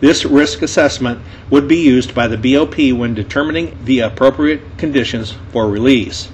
[0.00, 5.68] This risk assessment would be used by the BOP when determining the appropriate conditions for
[5.68, 6.28] release.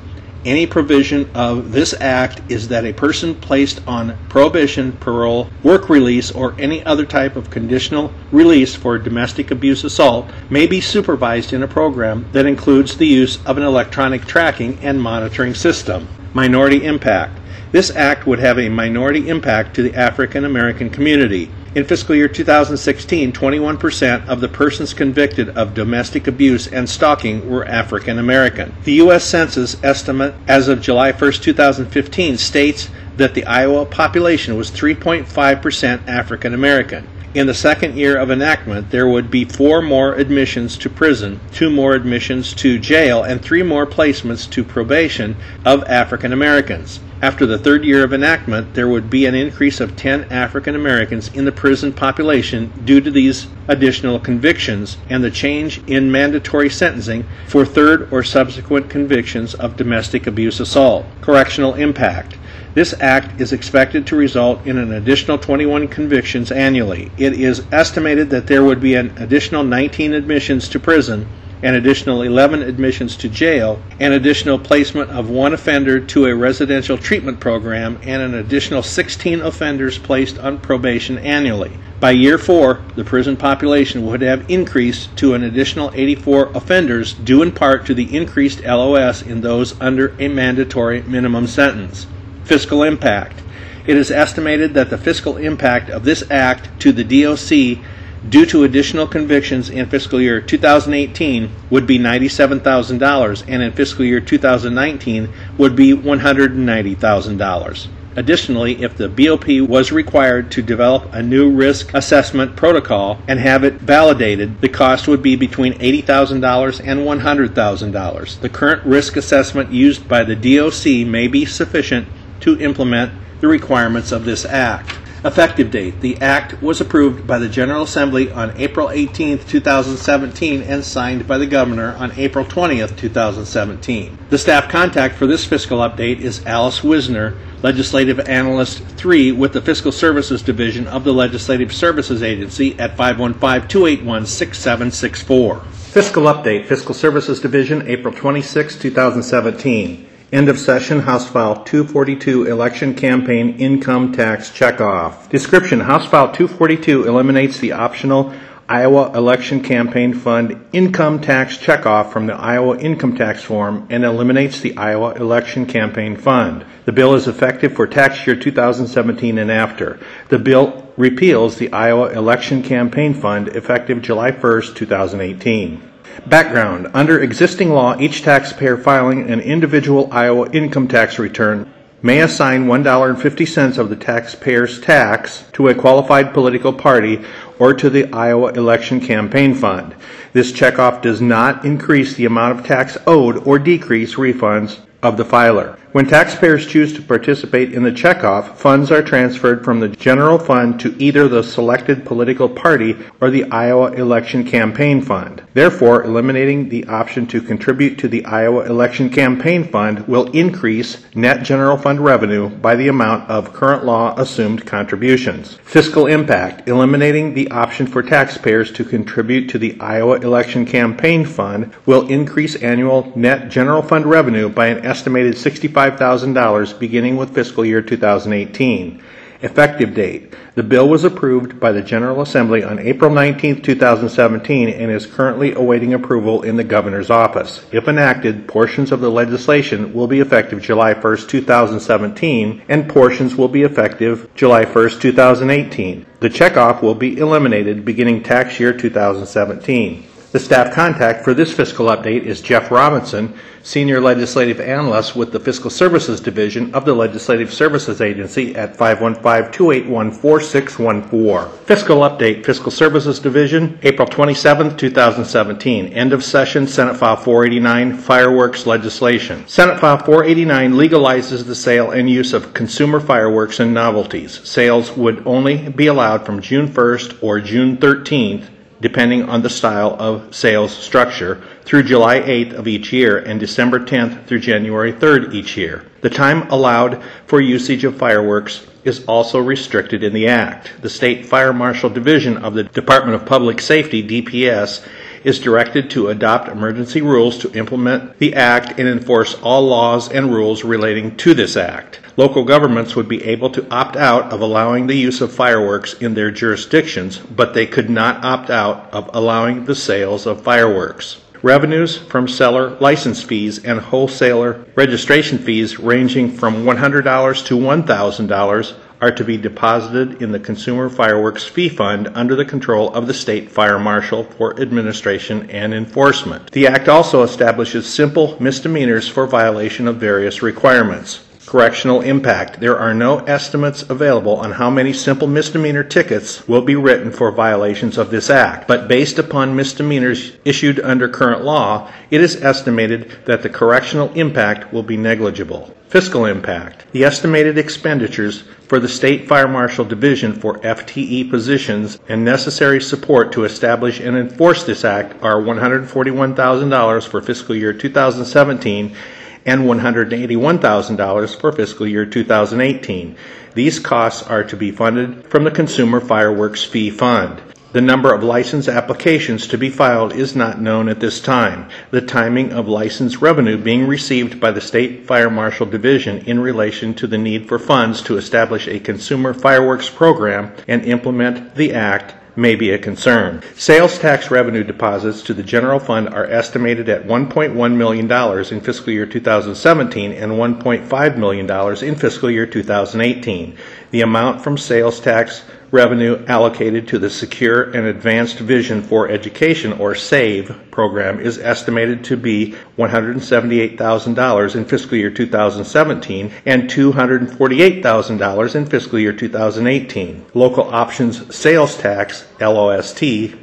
[0.45, 6.33] Any provision of this act is that a person placed on prohibition, parole, work release,
[6.33, 11.63] or any other type of conditional release for domestic abuse assault may be supervised in
[11.63, 16.09] a program that includes the use of an electronic tracking and monitoring system.
[16.35, 17.39] Minority impact.
[17.73, 21.51] This act would have a minority impact to the African American community.
[21.75, 27.67] In fiscal year 2016, 21% of the persons convicted of domestic abuse and stalking were
[27.67, 28.75] African American.
[28.85, 29.25] The U.S.
[29.25, 36.53] Census estimate as of July 1, 2015 states that the Iowa population was 3.5% African
[36.53, 37.09] American.
[37.35, 41.71] In the second year of enactment, there would be four more admissions to prison, two
[41.71, 47.01] more admissions to jail, and three more placements to probation of African Americans.
[47.23, 51.31] After the third year of enactment, there would be an increase of 10 African Americans
[51.33, 57.25] in the prison population due to these additional convictions and the change in mandatory sentencing
[57.47, 61.07] for third or subsequent convictions of domestic abuse assault.
[61.23, 62.37] Correctional impact.
[62.75, 67.11] This act is expected to result in an additional 21 convictions annually.
[67.19, 71.29] It is estimated that there would be an additional 19 admissions to prison,
[71.63, 76.97] an additional 11 admissions to jail, an additional placement of one offender to a residential
[76.97, 81.73] treatment program, and an additional 16 offenders placed on probation annually.
[82.01, 87.43] By year four, the prison population would have increased to an additional 84 offenders, due
[87.43, 92.07] in part to the increased LOS in those under a mandatory minimum sentence.
[92.45, 93.41] Fiscal impact.
[93.87, 97.83] It is estimated that the fiscal impact of this act to the DOC
[98.29, 104.21] due to additional convictions in fiscal year 2018 would be $97,000 and in fiscal year
[104.21, 105.29] 2019
[105.59, 107.89] would be $190,000.
[108.15, 113.65] Additionally, if the BOP was required to develop a new risk assessment protocol and have
[113.65, 118.41] it validated, the cost would be between $80,000 and $100,000.
[118.41, 122.07] The current risk assessment used by the DOC may be sufficient
[122.43, 124.99] to implement the requirements of this act.
[125.25, 126.01] Effective date.
[126.01, 131.39] The act was approved by the General Assembly on April 18, 2017, and signed by
[131.39, 134.19] the Governor on April 20, 2017.
[134.31, 139.61] The staff contact for this fiscal update is Alice Wisner, Legislative Analyst 3 with the
[139.61, 145.61] Fiscal Services Division of the Legislative Services Agency at 515 281 6764.
[145.61, 150.09] Fiscal Update, Fiscal Services Division, April 26, 2017.
[150.33, 155.29] End of session, House File 242, Election Campaign Income Tax Checkoff.
[155.29, 158.33] Description, House File 242 eliminates the optional
[158.67, 164.61] Iowa Election Campaign Fund income tax checkoff from the Iowa income tax form and eliminates
[164.61, 166.65] the Iowa Election Campaign Fund.
[166.87, 170.01] The bill is effective for tax year 2017 and after.
[170.31, 175.92] The bill repeals the Iowa Election Campaign Fund effective July 1, 2018.
[176.27, 182.67] Background Under existing law, each taxpayer filing an individual Iowa income tax return may assign
[182.67, 187.25] $1.50 of the taxpayer's tax to a qualified political party
[187.59, 189.95] or to the Iowa Election Campaign Fund.
[190.33, 195.25] This checkoff does not increase the amount of tax owed or decrease refunds of the
[195.25, 195.79] filer.
[195.93, 200.81] When taxpayers choose to participate in the checkoff, funds are transferred from the general fund
[200.81, 205.43] to either the selected political party or the Iowa Election Campaign Fund.
[205.53, 211.43] Therefore, eliminating the option to contribute to the Iowa Election Campaign Fund will increase net
[211.43, 215.59] general fund revenue by the amount of current law assumed contributions.
[215.63, 221.71] Fiscal impact eliminating the option for taxpayers to contribute to the Iowa Election Campaign Fund
[221.85, 227.65] will increase annual net general fund revenue by an estimated 65 $5,000 beginning with fiscal
[227.65, 229.03] year 2018.
[229.41, 230.33] Effective date.
[230.55, 235.53] The bill was approved by the General Assembly on April 19, 2017, and is currently
[235.55, 237.67] awaiting approval in the Governor's office.
[237.73, 243.49] If enacted, portions of the legislation will be effective July 1, 2017, and portions will
[243.49, 246.07] be effective July 1, 2018.
[246.21, 250.05] The checkoff will be eliminated beginning tax year 2017.
[250.33, 255.39] The staff contact for this fiscal update is Jeff Robinson, Senior Legislative Analyst with the
[255.39, 261.53] Fiscal Services Division of the Legislative Services Agency at 515-281-4614.
[261.67, 265.93] Fiscal Update, Fiscal Services Division, April 27, 2017.
[265.93, 269.47] End of session, Senate File 489, Fireworks Legislation.
[269.47, 274.41] Senate File 489 legalizes the sale and use of consumer fireworks and novelties.
[274.49, 278.49] Sales would only be allowed from June 1st or June 13th
[278.83, 283.79] depending on the style of sales structure, through July 8th of each year and December
[283.79, 285.87] 10th through January 3rd each year.
[286.03, 290.73] The time allowed for usage of fireworks is also restricted in the Act.
[290.83, 294.85] The State Fire Marshal Division of the Department of Public Safety, DPS,
[295.25, 300.33] is directed to adopt emergency rules to implement the Act and enforce all laws and
[300.33, 302.01] rules relating to this Act.
[302.17, 306.15] Local governments would be able to opt out of allowing the use of fireworks in
[306.15, 311.21] their jurisdictions, but they could not opt out of allowing the sales of fireworks.
[311.43, 319.11] Revenues from seller license fees and wholesaler registration fees ranging from $100 to $1,000 are
[319.11, 323.51] to be deposited in the Consumer Fireworks Fee Fund under the control of the State
[323.51, 326.53] Fire Marshal for administration and enforcement.
[326.53, 331.25] The Act also establishes simple misdemeanors for violation of various requirements.
[331.47, 332.61] Correctional impact.
[332.61, 337.31] There are no estimates available on how many simple misdemeanor tickets will be written for
[337.33, 343.11] violations of this act, but based upon misdemeanors issued under current law, it is estimated
[343.27, 345.75] that the correctional impact will be negligible.
[345.89, 346.87] Fiscal impact.
[346.93, 353.33] The estimated expenditures for the State Fire Marshal Division for FTE positions and necessary support
[353.33, 358.97] to establish and enforce this act are $141,000 for fiscal year 2017
[359.45, 363.17] and $181,000 for fiscal year 2018.
[363.55, 367.43] These costs are to be funded from the Consumer Fireworks Fee Fund.
[367.73, 371.71] The number of license applications to be filed is not known at this time.
[371.91, 376.93] The timing of license revenue being received by the State Fire Marshal Division in relation
[376.95, 382.15] to the need for funds to establish a consumer fireworks program and implement the Act
[382.37, 383.43] may be a concern.
[383.55, 388.93] Sales tax revenue deposits to the general fund are estimated at $1.1 million in fiscal
[388.93, 393.57] year 2017 and $1.5 million in fiscal year 2018.
[393.91, 399.73] The amount from sales tax revenue allocated to the Secure and Advanced Vision for Education,
[399.73, 408.67] or SAVE, program is estimated to be $178,000 in fiscal year 2017 and $248,000 in
[408.67, 410.27] fiscal year 2018.
[410.35, 413.03] Local Options Sales Tax, LOST,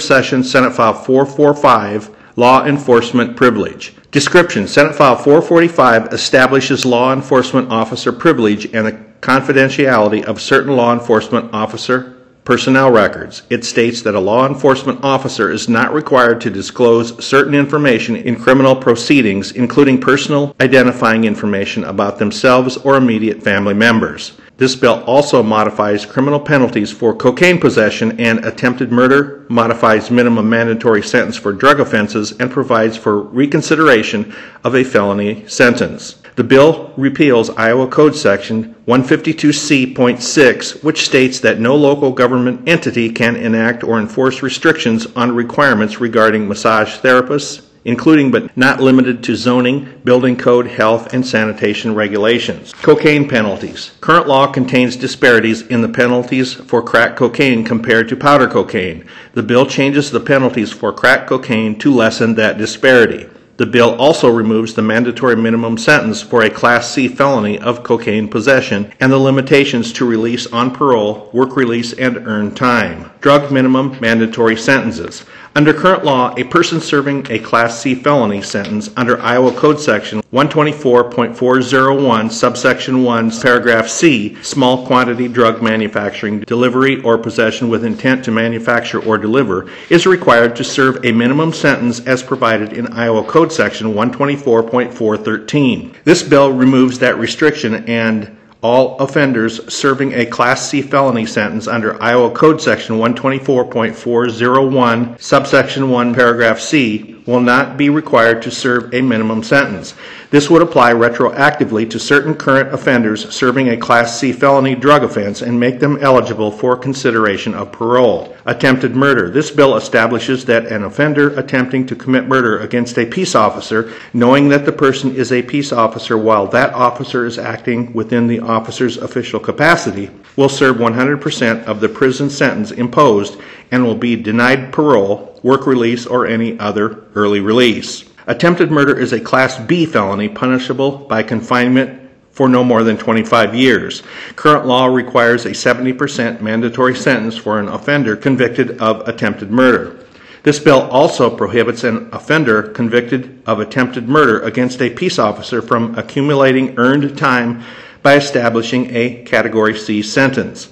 [0.00, 3.94] session, Senate File 445, Law Enforcement Privilege.
[4.10, 10.94] Description Senate File 445 establishes law enforcement officer privilege and the confidentiality of certain law
[10.94, 12.17] enforcement officer
[12.48, 13.42] personnel records.
[13.50, 18.40] It states that a law enforcement officer is not required to disclose certain information in
[18.40, 24.32] criminal proceedings, including personal identifying information about themselves or immediate family members.
[24.56, 31.02] This bill also modifies criminal penalties for cocaine possession and attempted murder, modifies minimum mandatory
[31.02, 34.34] sentence for drug offenses, and provides for reconsideration
[34.64, 36.14] of a felony sentence.
[36.38, 43.34] The bill repeals Iowa Code Section 152C.6, which states that no local government entity can
[43.34, 49.92] enact or enforce restrictions on requirements regarding massage therapists, including but not limited to zoning,
[50.04, 52.72] building code, health, and sanitation regulations.
[52.72, 53.90] Cocaine penalties.
[54.00, 59.04] Current law contains disparities in the penalties for crack cocaine compared to powder cocaine.
[59.32, 63.28] The bill changes the penalties for crack cocaine to lessen that disparity.
[63.58, 68.28] The bill also removes the mandatory minimum sentence for a Class C felony of cocaine
[68.28, 73.10] possession and the limitations to release on parole, work release, and earned time.
[73.20, 75.24] Drug minimum mandatory sentences.
[75.58, 80.22] Under current law, a person serving a Class C felony sentence under Iowa Code Section
[80.32, 88.30] 124.401, subsection 1, paragraph C, small quantity drug manufacturing, delivery, or possession with intent to
[88.30, 93.50] manufacture or deliver, is required to serve a minimum sentence as provided in Iowa Code
[93.50, 95.92] Section 124.413.
[96.04, 102.02] This bill removes that restriction and all offenders serving a Class C felony sentence under
[102.02, 109.00] Iowa Code Section 124.401, subsection 1, paragraph C, will not be required to serve a
[109.00, 109.94] minimum sentence.
[110.30, 115.40] This would apply retroactively to certain current offenders serving a Class C felony drug offense
[115.40, 118.36] and make them eligible for consideration of parole.
[118.44, 119.30] Attempted murder.
[119.30, 124.50] This bill establishes that an offender attempting to commit murder against a peace officer, knowing
[124.50, 128.98] that the person is a peace officer while that officer is acting within the officer's
[128.98, 135.40] official capacity, will serve 100% of the prison sentence imposed and will be denied parole,
[135.42, 138.07] work release, or any other early release.
[138.28, 143.54] Attempted murder is a Class B felony punishable by confinement for no more than 25
[143.54, 144.02] years.
[144.36, 150.04] Current law requires a 70% mandatory sentence for an offender convicted of attempted murder.
[150.42, 155.98] This bill also prohibits an offender convicted of attempted murder against a peace officer from
[155.98, 157.64] accumulating earned time
[158.02, 160.70] by establishing a Category C sentence.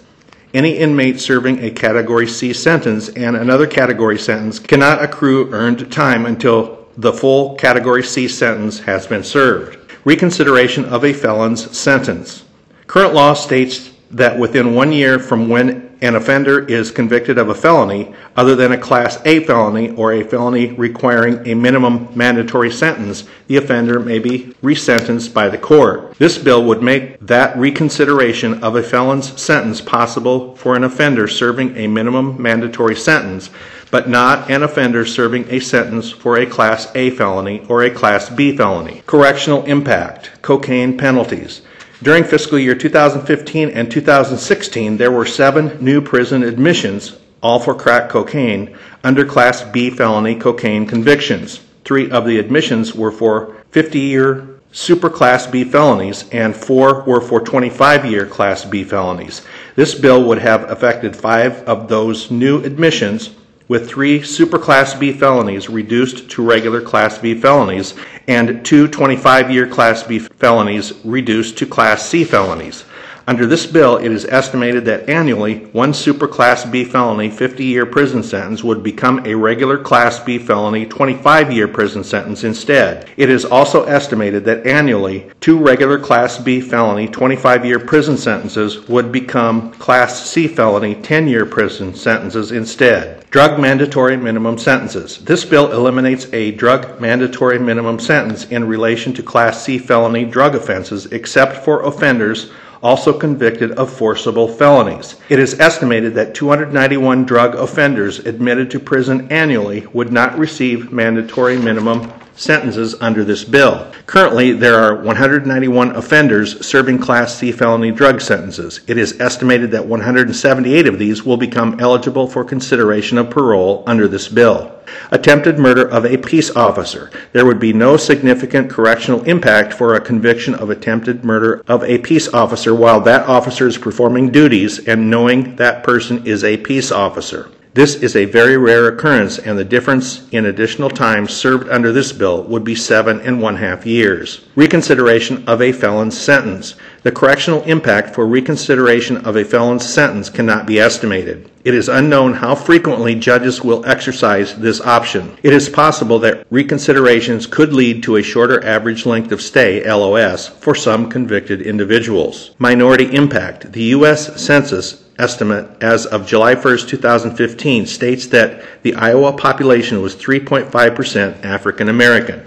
[0.53, 6.27] Any inmate serving a Category C sentence and another Category sentence cannot accrue earned time
[6.27, 9.79] until the full Category C sentence has been served.
[10.05, 12.45] Reconsideration of a felon's sentence.
[12.87, 17.55] Current law states that within one year from when an offender is convicted of a
[17.55, 23.25] felony, other than a Class A felony or a felony requiring a minimum mandatory sentence,
[23.47, 26.15] the offender may be resentenced by the court.
[26.19, 31.77] This bill would make that reconsideration of a felon's sentence possible for an offender serving
[31.77, 33.49] a minimum mandatory sentence,
[33.91, 38.29] but not an offender serving a sentence for a Class A felony or a Class
[38.31, 39.03] B felony.
[39.07, 41.63] Correctional impact, cocaine penalties.
[42.03, 48.11] During fiscal year 2015 and 2016, there were seven new prison admissions, all for crack
[48.11, 51.61] cocaine, under Class B felony cocaine convictions.
[51.85, 57.23] Three of the admissions were for 50 year super Class B felonies, and four were
[57.23, 59.41] for 25 year Class B felonies.
[59.75, 63.31] This bill would have affected five of those new admissions
[63.69, 67.95] with three super Class B felonies reduced to regular Class B felonies
[68.29, 72.85] and two 25 year Class B felonies reduced to Class C felonies.
[73.29, 77.85] Under this bill, it is estimated that annually one super Class B felony 50 year
[77.85, 83.11] prison sentence would become a regular Class B felony 25 year prison sentence instead.
[83.17, 88.89] It is also estimated that annually two regular Class B felony 25 year prison sentences
[88.89, 93.29] would become Class C felony 10 year prison sentences instead.
[93.31, 95.19] Drug mandatory minimum sentences.
[95.19, 100.55] This bill eliminates a drug mandatory minimum sentence in relation to Class C felony drug
[100.55, 102.53] offenses except for offenders
[102.87, 105.17] also convicted of forcible felonies.
[105.29, 111.59] It is estimated that 291 drug offenders admitted to prison annually would not receive mandatory
[111.59, 113.91] minimum sentences under this bill.
[114.07, 118.81] Currently, there are 191 offenders serving Class C felony drug sentences.
[118.87, 124.07] It is estimated that 178 of these will become eligible for consideration of parole under
[124.07, 124.73] this bill.
[125.11, 127.11] Attempted murder of a peace officer.
[127.33, 131.99] There would be no significant correctional impact for a conviction of attempted murder of a
[131.99, 136.93] peace officer while that officer is performing duties and knowing that person is a peace
[136.93, 137.51] officer.
[137.77, 142.11] This is a very rare occurrence, and the difference in additional time served under this
[142.11, 144.47] bill would be seven and one half years.
[144.55, 146.77] Reconsideration of a felon's sentence.
[147.03, 151.51] The correctional impact for reconsideration of a felon's sentence cannot be estimated.
[151.67, 155.37] It is unknown how frequently judges will exercise this option.
[155.43, 160.49] It is possible that reconsiderations could lead to a shorter average length of stay, LOS,
[160.49, 162.53] for some convicted individuals.
[162.59, 163.73] Minority impact.
[163.73, 164.43] The U.S.
[164.43, 171.89] Census estimate as of July 1st, 2015 states that the Iowa population was 3.5% African
[171.89, 172.47] American.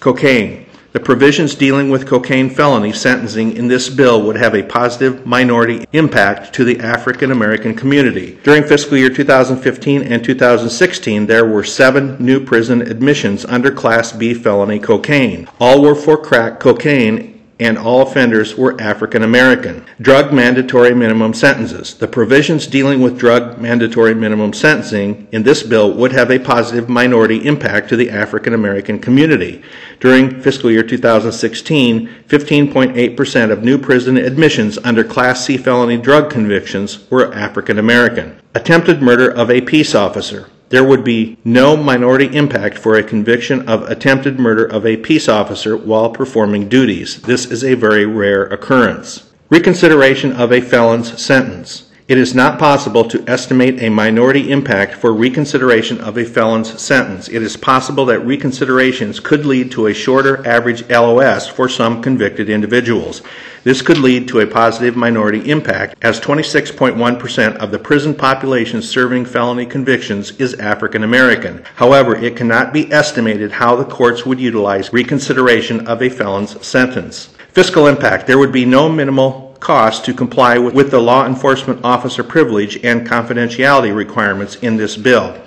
[0.00, 0.66] Cocaine.
[0.92, 5.86] The provisions dealing with cocaine felony sentencing in this bill would have a positive minority
[5.94, 8.38] impact to the African American community.
[8.42, 14.34] During fiscal year 2015 and 2016, there were seven new prison admissions under Class B
[14.34, 15.48] felony cocaine.
[15.58, 17.31] All were for crack cocaine
[17.62, 19.84] and all offenders were African American.
[20.00, 21.94] Drug mandatory minimum sentences.
[21.94, 26.88] The provisions dealing with drug mandatory minimum sentencing in this bill would have a positive
[26.88, 29.62] minority impact to the African American community.
[30.00, 37.08] During fiscal year 2016, 15.8% of new prison admissions under Class C felony drug convictions
[37.10, 38.40] were African American.
[38.54, 43.68] Attempted murder of a peace officer there would be no minority impact for a conviction
[43.68, 47.20] of attempted murder of a peace officer while performing duties.
[47.20, 49.30] This is a very rare occurrence.
[49.50, 51.91] Reconsideration of a felon's sentence.
[52.12, 57.26] It is not possible to estimate a minority impact for reconsideration of a felon's sentence.
[57.26, 62.50] It is possible that reconsiderations could lead to a shorter average LOS for some convicted
[62.50, 63.22] individuals.
[63.64, 69.24] This could lead to a positive minority impact, as 26.1% of the prison population serving
[69.24, 71.64] felony convictions is African American.
[71.76, 77.30] However, it cannot be estimated how the courts would utilize reconsideration of a felon's sentence.
[77.54, 81.82] Fiscal impact there would be no minimal cost to comply with, with the law enforcement
[81.84, 85.42] officer privilege and confidentiality requirements in this bill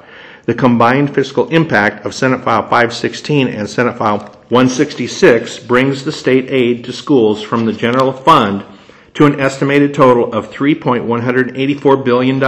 [0.50, 4.18] the combined fiscal impact of Senate File 516 and Senate File
[4.50, 8.66] 166 brings the state aid to schools from the general fund
[9.14, 12.40] to an estimated total of $3.184 billion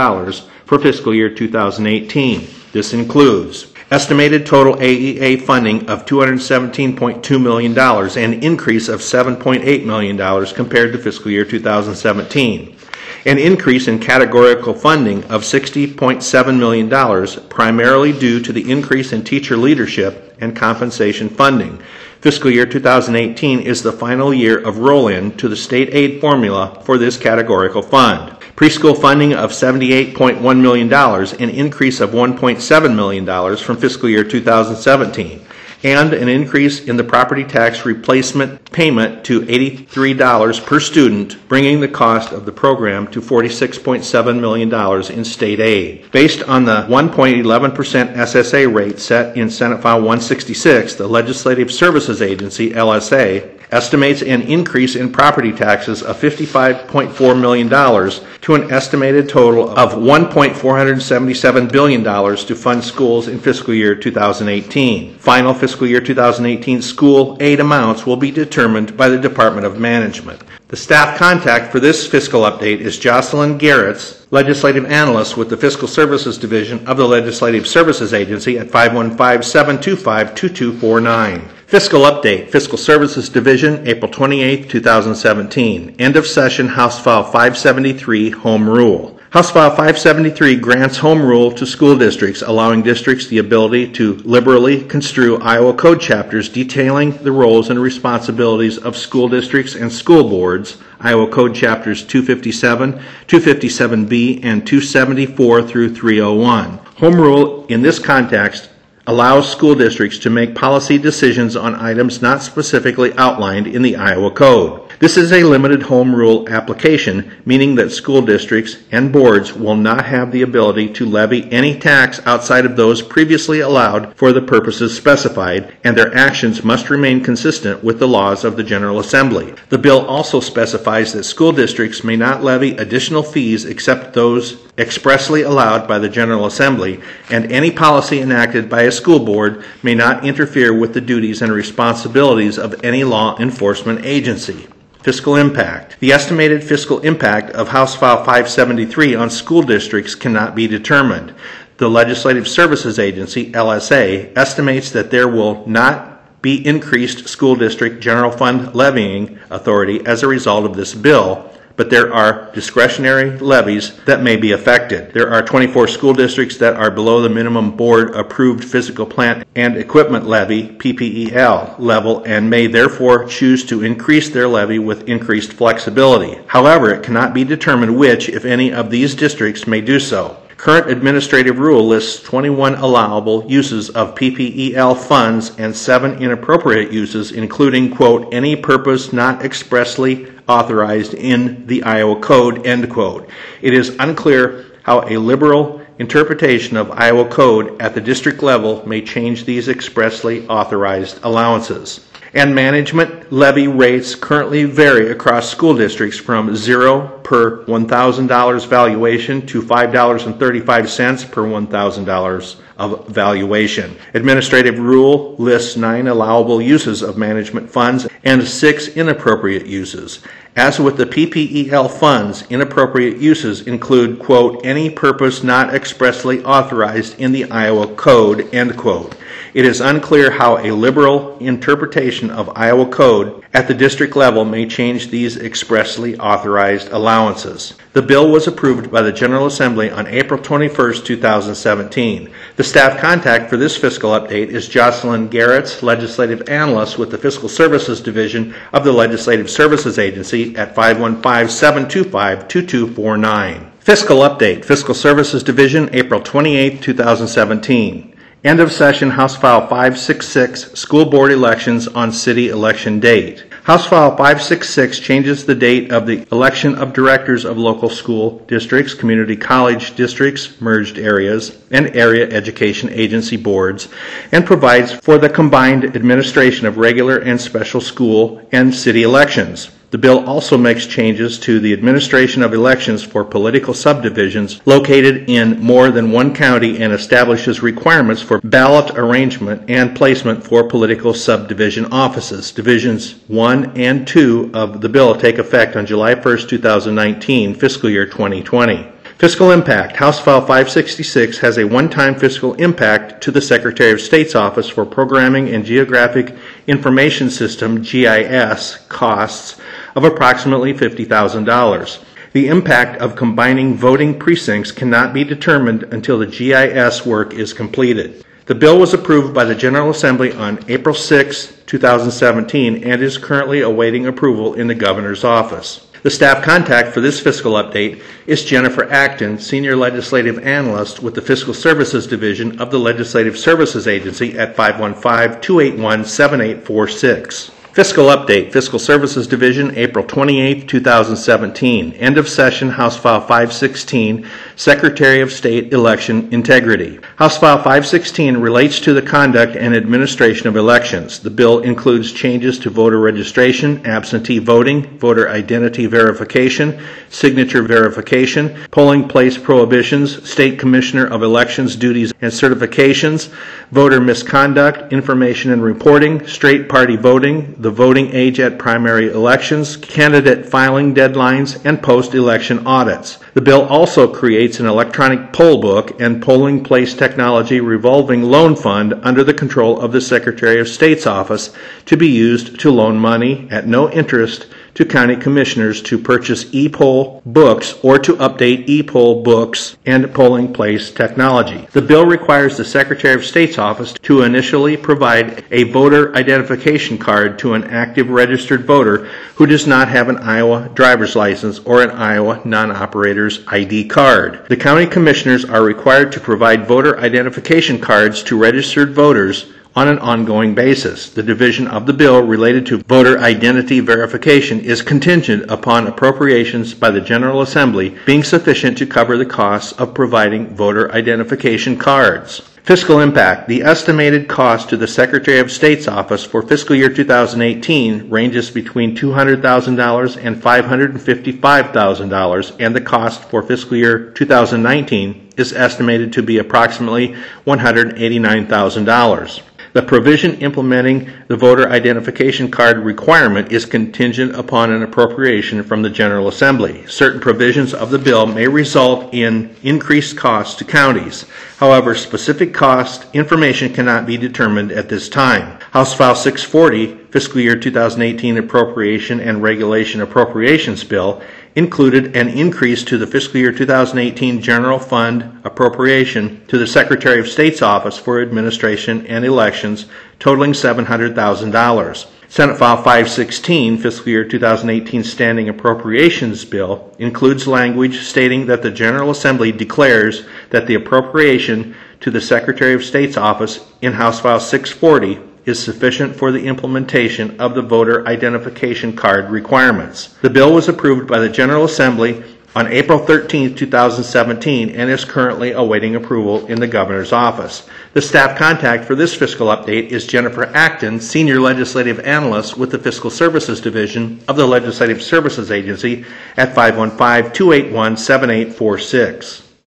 [0.66, 2.48] for fiscal year 2018.
[2.72, 10.46] This includes estimated total AEA funding of $217.2 million, and an increase of $7.8 million
[10.56, 12.76] compared to fiscal year 2017
[13.24, 19.56] an increase in categorical funding of $60.7 million, primarily due to the increase in teacher
[19.56, 21.80] leadership and compensation funding.
[22.20, 26.80] Fiscal year 2018 is the final year of roll in to the state aid formula
[26.84, 28.30] for this categorical fund.
[28.56, 35.44] Preschool funding of $78.1 million, an increase of $1.7 million from fiscal year 2017
[35.84, 41.88] and an increase in the property tax replacement payment to $83 per student, bringing the
[41.88, 44.72] cost of the program to $46.7 million
[45.12, 46.10] in state aid.
[46.12, 52.70] Based on the 1.11% SSA rate set in Senate File 166, the Legislative Services Agency,
[52.70, 59.92] LSA, estimates an increase in property taxes of $55.4 million to an estimated total of
[59.92, 65.14] $1.477 billion to fund schools in fiscal year 2018.
[65.18, 70.42] Final fiscal year 2018 school aid amounts will be determined by the Department of Management.
[70.72, 75.86] The staff contact for this fiscal update is Jocelyn Gerrietts legislative analyst with the Fiscal
[75.86, 81.50] Services Division of the Legislative Services Agency at 515-725-2249.
[81.66, 85.96] Fiscal update, Fiscal Services Division, April 28, 2017.
[85.98, 89.20] End of session, House File 573, Home Rule.
[89.32, 94.84] House File 573 grants home rule to school districts, allowing districts the ability to liberally
[94.84, 100.76] construe Iowa Code chapters detailing the roles and responsibilities of school districts and school boards,
[101.00, 102.92] Iowa Code chapters 257,
[103.26, 106.76] 257B, and 274 through 301.
[106.98, 108.68] Home rule in this context
[109.06, 114.30] allows school districts to make policy decisions on items not specifically outlined in the Iowa
[114.30, 114.81] Code.
[115.02, 120.06] This is a limited home rule application, meaning that school districts and boards will not
[120.06, 124.96] have the ability to levy any tax outside of those previously allowed for the purposes
[124.96, 129.52] specified, and their actions must remain consistent with the laws of the General Assembly.
[129.70, 135.42] The bill also specifies that school districts may not levy additional fees except those expressly
[135.42, 140.24] allowed by the General Assembly, and any policy enacted by a school board may not
[140.24, 144.68] interfere with the duties and responsibilities of any law enforcement agency.
[145.02, 145.96] Fiscal impact.
[145.98, 151.34] The estimated fiscal impact of House File 573 on school districts cannot be determined.
[151.78, 158.30] The Legislative Services Agency, LSA, estimates that there will not be increased school district general
[158.30, 164.22] fund levying authority as a result of this bill, but there are discretionary levies that
[164.22, 165.12] may be affected.
[165.12, 169.76] There are 24 school districts that are below the minimum board approved physical plant and
[169.76, 176.40] equipment levy PPEL level and may therefore choose to increase their levy with increased flexibility.
[176.46, 180.41] However, it cannot be determined which, if any, of these districts may do so.
[180.62, 187.92] Current administrative rule lists 21 allowable uses of PPEL funds and seven inappropriate uses, including,
[187.92, 193.28] quote, any purpose not expressly authorized in the Iowa Code, end quote.
[193.60, 199.02] It is unclear how a liberal interpretation of Iowa Code at the district level may
[199.02, 202.06] change these expressly authorized allowances.
[202.34, 209.60] And management levy rates currently vary across school districts from zero per $1,000 valuation to
[209.60, 213.96] $5.35 per $1,000 of valuation.
[214.14, 220.20] Administrative rule lists nine allowable uses of management funds and six inappropriate uses.
[220.56, 227.32] As with the PPEL funds, inappropriate uses include, quote, any purpose not expressly authorized in
[227.32, 229.14] the Iowa Code, end quote.
[229.54, 234.64] It is unclear how a liberal interpretation of Iowa Code at the district level may
[234.64, 237.74] change these expressly authorized allowances.
[237.92, 242.30] The bill was approved by the General Assembly on April 21, 2017.
[242.56, 247.50] The staff contact for this fiscal update is Jocelyn Gerrietts, legislative analyst with the Fiscal
[247.50, 253.72] Services Division of the Legislative Services Agency at 515 725 2249.
[253.80, 258.11] Fiscal update, Fiscal Services Division, April 28, 2017.
[258.44, 263.44] End of session House File 566, School Board Elections on City Election Date.
[263.62, 268.94] House File 566 changes the date of the election of directors of local school districts,
[268.94, 273.86] community college districts, merged areas, and area education agency boards,
[274.32, 279.70] and provides for the combined administration of regular and special school and city elections.
[279.92, 285.60] The bill also makes changes to the administration of elections for political subdivisions located in
[285.60, 291.92] more than one county and establishes requirements for ballot arrangement and placement for political subdivision
[291.92, 292.52] offices.
[292.52, 298.06] Divisions 1 and 2 of the bill take effect on July 1, 2019, fiscal year
[298.06, 298.88] 2020.
[299.18, 299.96] Fiscal impact.
[299.96, 304.84] House File 566 has a one-time fiscal impact to the Secretary of State's Office for
[304.86, 306.34] Programming and Geographic
[306.66, 309.60] Information System, GIS, costs
[309.94, 312.04] of approximately $50,000.
[312.32, 318.24] The impact of combining voting precincts cannot be determined until the GIS work is completed.
[318.46, 323.60] The bill was approved by the General Assembly on April 6, 2017, and is currently
[323.60, 325.86] awaiting approval in the Governor's office.
[326.02, 331.22] The staff contact for this fiscal update is Jennifer Acton, Senior Legislative Analyst with the
[331.22, 337.52] Fiscal Services Division of the Legislative Services Agency at 515 281 7846.
[337.72, 341.94] Fiscal update, Fiscal Services Division, April 28, 2017.
[341.94, 347.00] End of session, House File 516, Secretary of State Election Integrity.
[347.16, 351.18] House File 516 relates to the conduct and administration of elections.
[351.20, 356.78] The bill includes changes to voter registration, absentee voting, voter identity verification,
[357.08, 363.32] signature verification, polling place prohibitions, State Commissioner of Elections duties and certifications,
[363.70, 370.44] voter misconduct, information and reporting, straight party voting, the voting age at primary elections, candidate
[370.44, 373.20] filing deadlines, and post-election audits.
[373.34, 378.94] The bill also creates an electronic poll book and polling place technology revolving loan fund
[379.02, 381.54] under the control of the Secretary of State's office
[381.86, 387.22] to be used to loan money at no interest to county commissioners to purchase e-poll
[387.26, 391.66] books or to update e-poll books and polling place technology.
[391.72, 397.38] The bill requires the Secretary of State's office to initially provide a voter identification card
[397.40, 401.90] to an active registered voter who does not have an Iowa driver's license or an
[401.90, 404.46] Iowa non-operator's ID card.
[404.48, 409.98] The county commissioners are required to provide voter identification cards to registered voters on an
[409.98, 411.10] ongoing basis.
[411.10, 416.90] The division of the bill related to voter identity verification is contingent upon appropriations by
[416.90, 422.42] the General Assembly being sufficient to cover the costs of providing voter identification cards.
[422.62, 423.48] Fiscal impact.
[423.48, 428.96] The estimated cost to the Secretary of State's office for fiscal year 2018 ranges between
[428.96, 437.16] $200,000 and $555,000, and the cost for fiscal year 2019 is estimated to be approximately
[437.46, 439.42] $189,000.
[439.72, 445.88] The provision implementing the voter identification card requirement is contingent upon an appropriation from the
[445.88, 446.86] General Assembly.
[446.86, 451.24] Certain provisions of the bill may result in increased costs to counties.
[451.56, 455.58] However, specific cost information cannot be determined at this time.
[455.70, 461.22] House File 640, fiscal year 2018 appropriation and regulation appropriations bill,
[461.54, 467.28] included an increase to the fiscal year 2018 general fund appropriation to the Secretary of
[467.28, 469.86] State's office for administration and elections
[470.18, 472.06] totaling $700,000.
[472.28, 479.10] Senate File 516, fiscal year 2018 standing appropriations bill, includes language stating that the General
[479.10, 485.31] Assembly declares that the appropriation to the Secretary of State's office in House File 640
[485.44, 490.14] is sufficient for the implementation of the voter identification card requirements.
[490.22, 492.22] The bill was approved by the General Assembly
[492.54, 497.66] on April 13, 2017, and is currently awaiting approval in the Governor's office.
[497.94, 502.78] The staff contact for this fiscal update is Jennifer Acton, Senior Legislative Analyst with the
[502.78, 506.04] Fiscal Services Division of the Legislative Services Agency
[506.36, 509.41] at 515 281 7846.